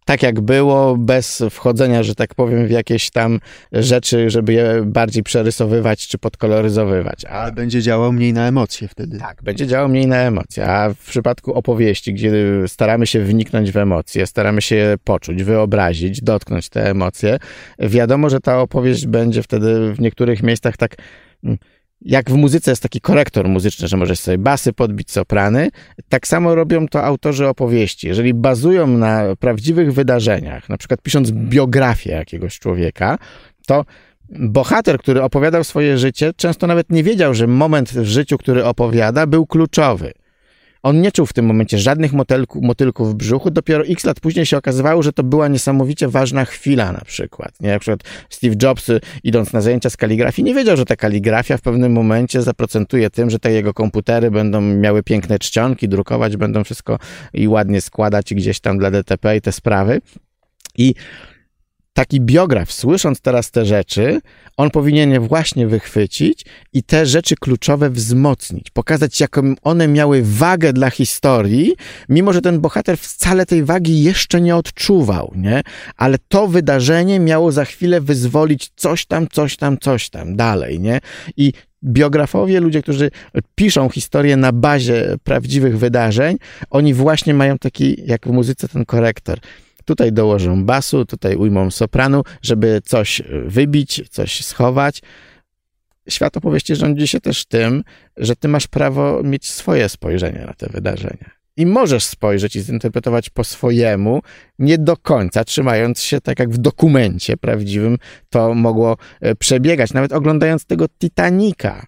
[0.05, 3.39] tak jak było, bez wchodzenia, że tak powiem, w jakieś tam
[3.71, 7.25] rzeczy, żeby je bardziej przerysowywać czy podkoloryzowywać.
[7.25, 9.17] Ale będzie działał mniej na emocje wtedy.
[9.17, 10.67] Tak, będzie działał mniej na emocje.
[10.67, 12.31] A w przypadku opowieści, gdzie
[12.67, 17.37] staramy się wniknąć w emocje, staramy się je poczuć, wyobrazić, dotknąć te emocje,
[17.79, 20.95] wiadomo, że ta opowieść będzie wtedy w niektórych miejscach tak
[21.43, 21.57] mm,
[22.01, 25.69] jak w muzyce jest taki korektor muzyczny, że możesz sobie basy podbić, soprany,
[26.09, 28.07] tak samo robią to autorzy opowieści.
[28.07, 33.17] Jeżeli bazują na prawdziwych wydarzeniach, na przykład pisząc biografię jakiegoś człowieka,
[33.67, 33.85] to
[34.29, 39.27] bohater, który opowiadał swoje życie, często nawet nie wiedział, że moment w życiu, który opowiada,
[39.27, 40.11] był kluczowy.
[40.83, 43.51] On nie czuł w tym momencie żadnych motylku, motylków w brzuchu.
[43.51, 47.61] Dopiero x lat później się okazywało, że to była niesamowicie ważna chwila na przykład.
[47.61, 47.69] Nie?
[47.69, 48.87] Na przykład Steve Jobs,
[49.23, 53.29] idąc na zajęcia z kaligrafii, nie wiedział, że ta kaligrafia w pewnym momencie zaprocentuje tym,
[53.29, 56.99] że te jego komputery będą miały piękne czcionki, drukować będą wszystko
[57.33, 60.01] i ładnie składać gdzieś tam dla DTP i te sprawy.
[60.77, 60.93] I
[61.93, 64.19] taki biograf, słysząc teraz te rzeczy,
[64.57, 70.73] on powinien je właśnie wychwycić i te rzeczy kluczowe wzmocnić, pokazać, jaką one miały wagę
[70.73, 71.73] dla historii,
[72.09, 75.61] mimo że ten bohater wcale tej wagi jeszcze nie odczuwał, nie?
[75.97, 80.99] Ale to wydarzenie miało za chwilę wyzwolić coś tam, coś tam, coś tam dalej, nie?
[81.37, 83.11] I biografowie, ludzie, którzy
[83.55, 86.37] piszą historię na bazie prawdziwych wydarzeń,
[86.69, 89.39] oni właśnie mają taki, jak w muzyce, ten korektor
[89.91, 95.01] Tutaj dołożą basu, tutaj ujmą sopranu, żeby coś wybić, coś schować.
[96.09, 97.83] Świat opowieści rządzi się też tym,
[98.17, 101.29] że ty masz prawo mieć swoje spojrzenie na te wydarzenia.
[101.57, 104.21] I możesz spojrzeć i zinterpretować po swojemu,
[104.59, 107.97] nie do końca, trzymając się tak jak w dokumencie prawdziwym
[108.29, 109.93] to mogło e, przebiegać.
[109.93, 111.83] Nawet oglądając tego Titanica,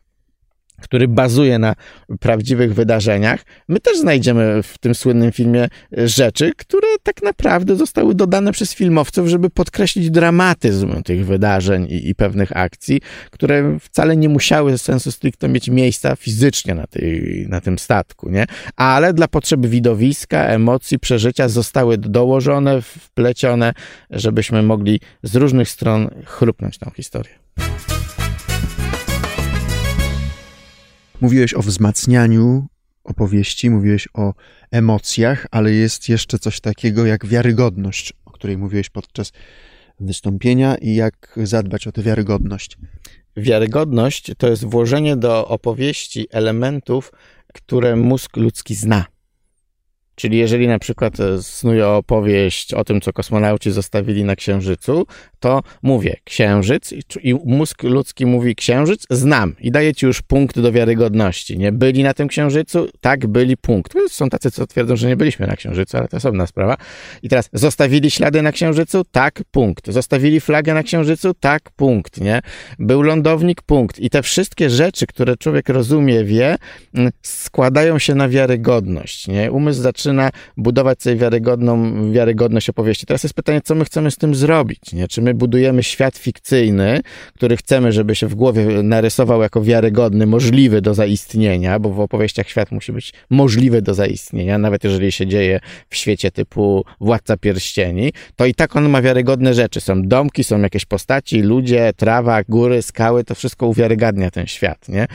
[0.84, 1.76] który bazuje na
[2.20, 8.52] prawdziwych wydarzeniach, my też znajdziemy w tym słynnym filmie rzeczy, które tak naprawdę zostały dodane
[8.52, 14.78] przez filmowców, żeby podkreślić dramatyzm tych wydarzeń i, i pewnych akcji, które wcale nie musiały
[14.78, 18.46] sensu stricte mieć miejsca fizycznie na, tej, na tym statku, nie?
[18.76, 23.74] Ale dla potrzeb widowiska, emocji, przeżycia zostały dołożone, wplecione,
[24.10, 27.34] żebyśmy mogli z różnych stron chrupnąć tą historię.
[31.24, 32.68] Mówiłeś o wzmacnianiu
[33.04, 34.34] opowieści, mówiłeś o
[34.72, 39.32] emocjach, ale jest jeszcze coś takiego jak wiarygodność, o której mówiłeś podczas
[40.00, 42.78] wystąpienia i jak zadbać o tę wiarygodność.
[43.38, 47.12] Wiarygodność to jest włożenie do opowieści elementów,
[47.54, 49.06] które mózg ludzki zna.
[50.16, 55.06] Czyli jeżeli na przykład e, snuję opowieść o tym, co kosmonauci zostawili na Księżycu,
[55.44, 60.72] to mówię księżyc i mózg ludzki mówi księżyc, znam i daje ci już punkt do
[60.72, 61.58] wiarygodności.
[61.58, 62.88] Nie byli na tym księżycu?
[63.02, 63.94] Tak, byli punkt.
[64.10, 66.78] Są tacy, co twierdzą, że nie byliśmy na księżycu, ale to osobna sprawa.
[67.24, 69.04] I teraz zostawili ślady na księżycu?
[69.12, 69.92] Tak, punkt.
[69.92, 71.34] Zostawili flagę na księżycu?
[71.34, 72.42] Tak, punkt, nie?
[72.80, 73.62] Był lądownik?
[73.62, 74.00] Punkt.
[74.00, 76.56] I te wszystkie rzeczy, które człowiek rozumie, wie,
[76.94, 79.52] mm, składają się na wiarygodność, nie?
[79.52, 80.13] Umysł zaczyna
[80.58, 83.06] budować sobie wiarygodną, wiarygodność opowieści.
[83.06, 85.08] Teraz jest pytanie, co my chcemy z tym zrobić, nie?
[85.08, 87.02] Czy my budujemy świat fikcyjny,
[87.36, 92.50] który chcemy, żeby się w głowie narysował jako wiarygodny, możliwy do zaistnienia, bo w opowieściach
[92.50, 98.14] świat musi być możliwy do zaistnienia, nawet jeżeli się dzieje w świecie typu Władca Pierścieni,
[98.36, 99.82] to i tak on ma wiarygodne rzeczy.
[99.82, 105.08] Są domki, są jakieś postaci, ludzie, trawa, góry, skały, to wszystko uwiarygadnia ten świat, nie?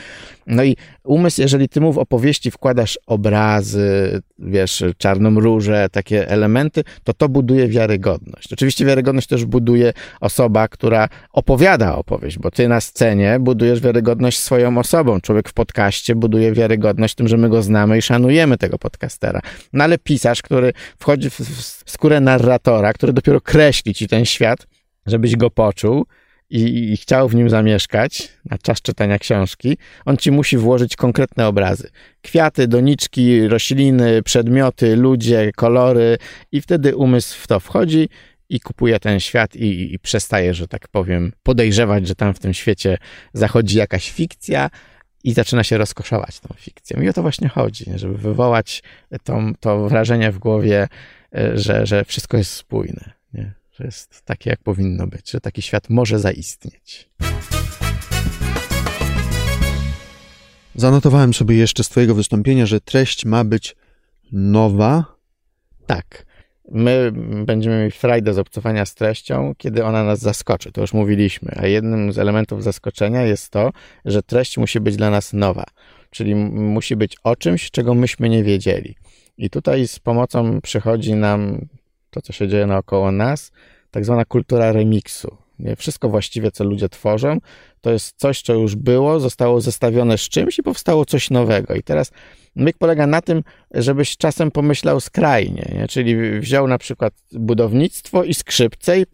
[0.49, 6.83] No i umysł, jeżeli ty mu w opowieści wkładasz obrazy, wiesz, czarną różę, takie elementy,
[7.03, 8.53] to to buduje wiarygodność.
[8.53, 14.77] Oczywiście wiarygodność też buduje osoba, która opowiada opowieść, bo ty na scenie budujesz wiarygodność swoją
[14.77, 15.21] osobą.
[15.21, 19.41] Człowiek w podcaście buduje wiarygodność tym, że my go znamy i szanujemy tego podcastera.
[19.73, 24.67] No ale pisarz, który wchodzi w skórę narratora, który dopiero kreśli ci ten świat,
[25.05, 26.05] żebyś go poczuł,
[26.49, 31.47] i, i, chciał w nim zamieszkać na czas czytania książki, on ci musi włożyć konkretne
[31.47, 31.89] obrazy.
[32.21, 36.17] Kwiaty, doniczki, rośliny, przedmioty, ludzie, kolory
[36.51, 38.09] i wtedy umysł w to wchodzi
[38.49, 42.53] i kupuje ten świat i, i przestaje, że tak powiem, podejrzewać, że tam w tym
[42.53, 42.97] świecie
[43.33, 44.69] zachodzi jakaś fikcja
[45.23, 47.01] i zaczyna się rozkoszować tą fikcją.
[47.01, 48.83] I o to właśnie chodzi, żeby wywołać
[49.23, 50.87] to, to wrażenie w głowie,
[51.35, 53.18] e, że, że wszystko jest spójne.
[53.79, 57.09] Że jest takie, jak powinno być, że taki świat może zaistnieć.
[60.75, 63.75] Zanotowałem sobie jeszcze z Twojego wystąpienia, że treść ma być
[64.31, 65.05] nowa.
[65.85, 66.25] Tak.
[66.71, 67.11] My
[67.45, 70.71] będziemy mieć frajdę z obcowania z treścią, kiedy ona nas zaskoczy.
[70.71, 71.51] To już mówiliśmy.
[71.55, 73.71] A jednym z elementów zaskoczenia jest to,
[74.05, 75.65] że treść musi być dla nas nowa.
[76.09, 78.95] Czyli musi być o czymś, czego myśmy nie wiedzieli.
[79.37, 81.67] I tutaj z pomocą przychodzi nam
[82.09, 83.51] to, co się dzieje naokoło nas,
[83.91, 85.37] tak zwana kultura remiksu.
[85.59, 85.75] Nie?
[85.75, 87.37] Wszystko właściwie, co ludzie tworzą,
[87.81, 91.75] to jest coś, co już było, zostało zestawione z czymś i powstało coś nowego.
[91.75, 92.11] I teraz
[92.55, 95.87] myk polega na tym, żebyś czasem pomyślał skrajnie, nie?
[95.87, 99.05] czyli wziął na przykład budownictwo i skrzypce i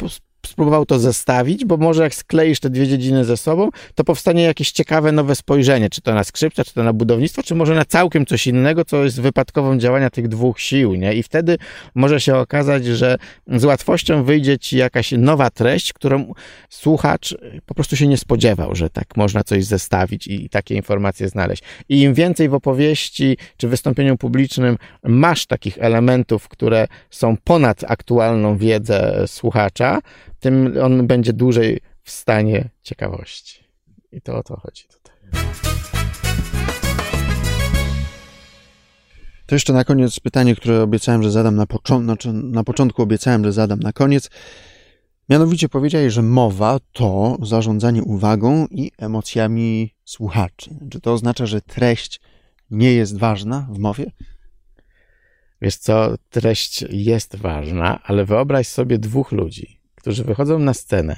[0.48, 4.72] spróbował to zestawić, bo może jak skleisz te dwie dziedziny ze sobą, to powstanie jakieś
[4.72, 8.26] ciekawe nowe spojrzenie, czy to na skrzypce, czy to na budownictwo, czy może na całkiem
[8.26, 11.14] coś innego, co jest wypadkową działania tych dwóch sił, nie?
[11.14, 11.58] I wtedy
[11.96, 13.18] może się okazać, że
[13.48, 16.34] z łatwością wyjdzie ci jakaś nowa treść, którą
[16.70, 17.36] słuchacz
[17.66, 21.64] po prostu się nie spodziewał, że tak można coś zestawić i, i takie informacje znaleźć.
[21.90, 28.58] I im więcej w opowieści czy wystąpieniu publicznym masz takich elementów, które są ponad aktualną
[28.58, 30.00] wiedzę słuchacza,
[30.46, 33.64] tym on będzie dłużej w stanie ciekawości.
[34.12, 35.16] I to o to chodzi tutaj.
[39.46, 43.52] To jeszcze na koniec pytanie, które obiecałem, że zadam na początku, na początku obiecałem, że
[43.52, 44.30] zadam na koniec.
[45.30, 50.76] Mianowicie powiedziałeś, że mowa to zarządzanie uwagą i emocjami słuchaczy.
[50.92, 52.22] Czy to oznacza, że treść
[52.72, 54.12] nie jest ważna w mowie?
[55.62, 61.16] Wiesz co, treść jest ważna, ale wyobraź sobie dwóch ludzi którzy wychodzą na scenę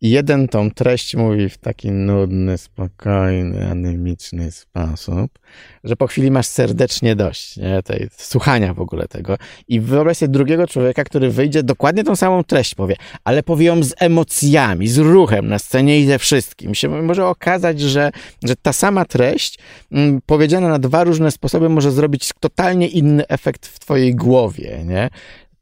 [0.00, 5.38] i jeden tą treść mówi w taki nudny, spokojny, anemiczny sposób,
[5.84, 7.82] że po chwili masz serdecznie dość nie?
[7.82, 9.36] Tej, słuchania w ogóle tego.
[9.68, 13.82] I wyobraź sobie drugiego człowieka, który wyjdzie, dokładnie tą samą treść powie, ale powie ją
[13.82, 16.74] z emocjami, z ruchem na scenie i ze wszystkim.
[16.74, 18.10] Się może okazać, że,
[18.44, 19.58] że ta sama treść
[19.92, 24.84] m, mm, powiedziana na dwa różne sposoby może zrobić totalnie inny efekt w twojej głowie,
[24.84, 25.10] nie?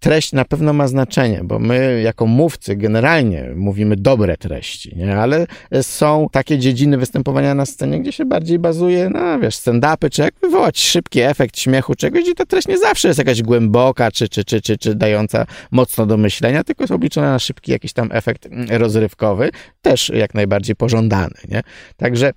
[0.01, 5.16] Treść na pewno ma znaczenie, bo my jako mówcy generalnie mówimy dobre treści, nie?
[5.16, 5.46] ale
[5.82, 10.34] są takie dziedziny występowania na scenie, gdzie się bardziej bazuje na, wiesz, stand-upy, czy jak
[10.42, 14.44] wywołać szybki efekt śmiechu czegoś, i ta treść nie zawsze jest jakaś głęboka, czy, czy,
[14.44, 18.46] czy, czy, czy dająca mocno do myślenia, tylko jest obliczona na szybki jakiś tam efekt
[18.46, 19.51] mm, rozrywkowy,
[19.82, 21.62] też jak najbardziej pożądany, nie?
[21.96, 22.32] Także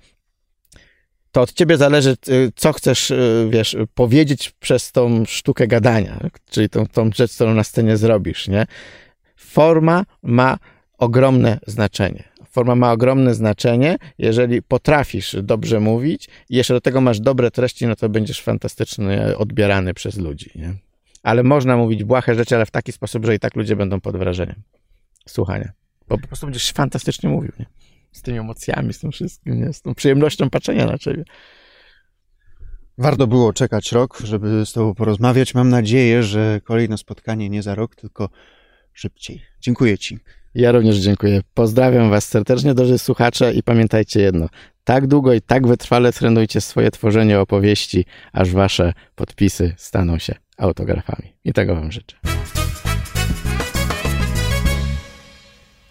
[1.32, 6.20] to od ciebie zależy, y, co chcesz, y, wiesz, powiedzieć przez tą sztukę gadania,
[6.50, 8.66] czyli tą, tą rzecz, którą na scenie zrobisz, nie?
[9.36, 10.58] Forma ma
[10.98, 12.24] ogromne znaczenie.
[12.50, 17.86] Forma ma ogromne znaczenie, jeżeli potrafisz dobrze mówić i jeszcze do tego masz dobre treści,
[17.86, 20.74] no to będziesz fantastycznie odbierany przez ludzi, nie?
[21.22, 24.16] Ale można mówić błahe rzeczy, ale w taki sposób, że i tak ludzie będą pod
[24.16, 24.62] wrażeniem
[25.28, 25.72] słuchania.
[26.08, 27.66] Bo po prostu będziesz fantastycznie mówił, nie?
[28.12, 29.72] Z tymi emocjami, z tym wszystkim, nie?
[29.72, 31.24] z tą przyjemnością patrzenia na ciebie.
[32.98, 35.54] Warto było czekać rok, żeby z Tobą porozmawiać.
[35.54, 38.28] Mam nadzieję, że kolejne spotkanie nie za rok, tylko
[38.92, 39.42] szybciej.
[39.60, 40.18] Dziękuję Ci.
[40.54, 41.40] Ja również dziękuję.
[41.54, 44.48] Pozdrawiam Was serdecznie, drodzy słuchacze, i pamiętajcie jedno.
[44.84, 51.32] Tak długo i tak wytrwale trenujcie swoje tworzenie opowieści, aż Wasze podpisy staną się autografami.
[51.44, 52.16] I tego Wam życzę.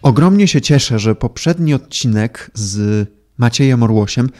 [0.02, 4.30] Ogromnie się cieszę, że poprzedni odcinek z Maciejem Orłosiem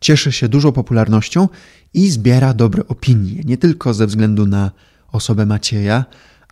[0.00, 1.48] cieszy się dużą popularnością
[1.94, 3.42] i zbiera dobre opinie.
[3.44, 4.70] Nie tylko ze względu na
[5.12, 6.04] osobę Macieja,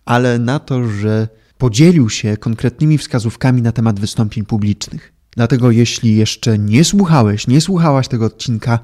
[0.05, 1.27] ale na to, że
[1.57, 5.13] podzielił się konkretnymi wskazówkami na temat wystąpień publicznych.
[5.31, 8.79] Dlatego, jeśli jeszcze nie słuchałeś, nie słuchałaś tego odcinka,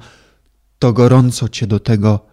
[0.78, 2.26] to gorąco Cię do tego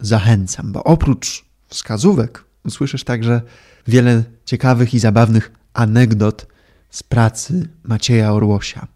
[0.00, 3.42] zachęcam, bo oprócz wskazówek usłyszysz także
[3.88, 6.53] wiele ciekawych i zabawnych anegdot
[6.94, 8.86] z pracy Macieja Orłosia.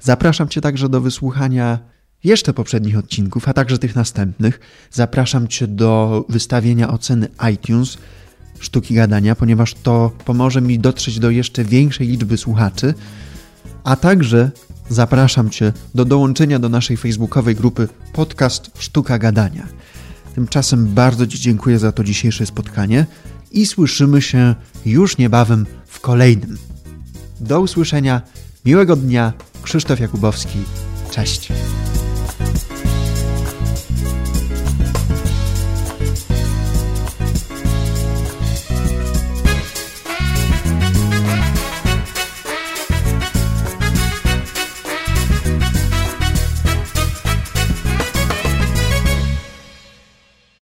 [0.00, 1.78] Zapraszam Cię także do wysłuchania
[2.24, 4.60] jeszcze poprzednich odcinków, a także tych następnych.
[4.90, 7.98] Zapraszam Cię do wystawienia oceny iTunes
[8.58, 12.94] Sztuki Gadania, ponieważ to pomoże mi dotrzeć do jeszcze większej liczby słuchaczy,
[13.84, 14.50] a także
[14.88, 19.66] zapraszam Cię do dołączenia do naszej facebookowej grupy Podcast Sztuka Gadania.
[20.34, 23.06] Tymczasem bardzo Ci dziękuję za to dzisiejsze spotkanie
[23.50, 24.54] i słyszymy się
[24.86, 26.69] już niebawem w kolejnym.
[27.40, 28.22] Do usłyszenia,
[28.64, 29.32] miłego dnia,
[29.62, 30.58] Krzysztof Jakubowski,
[31.10, 31.52] cześć.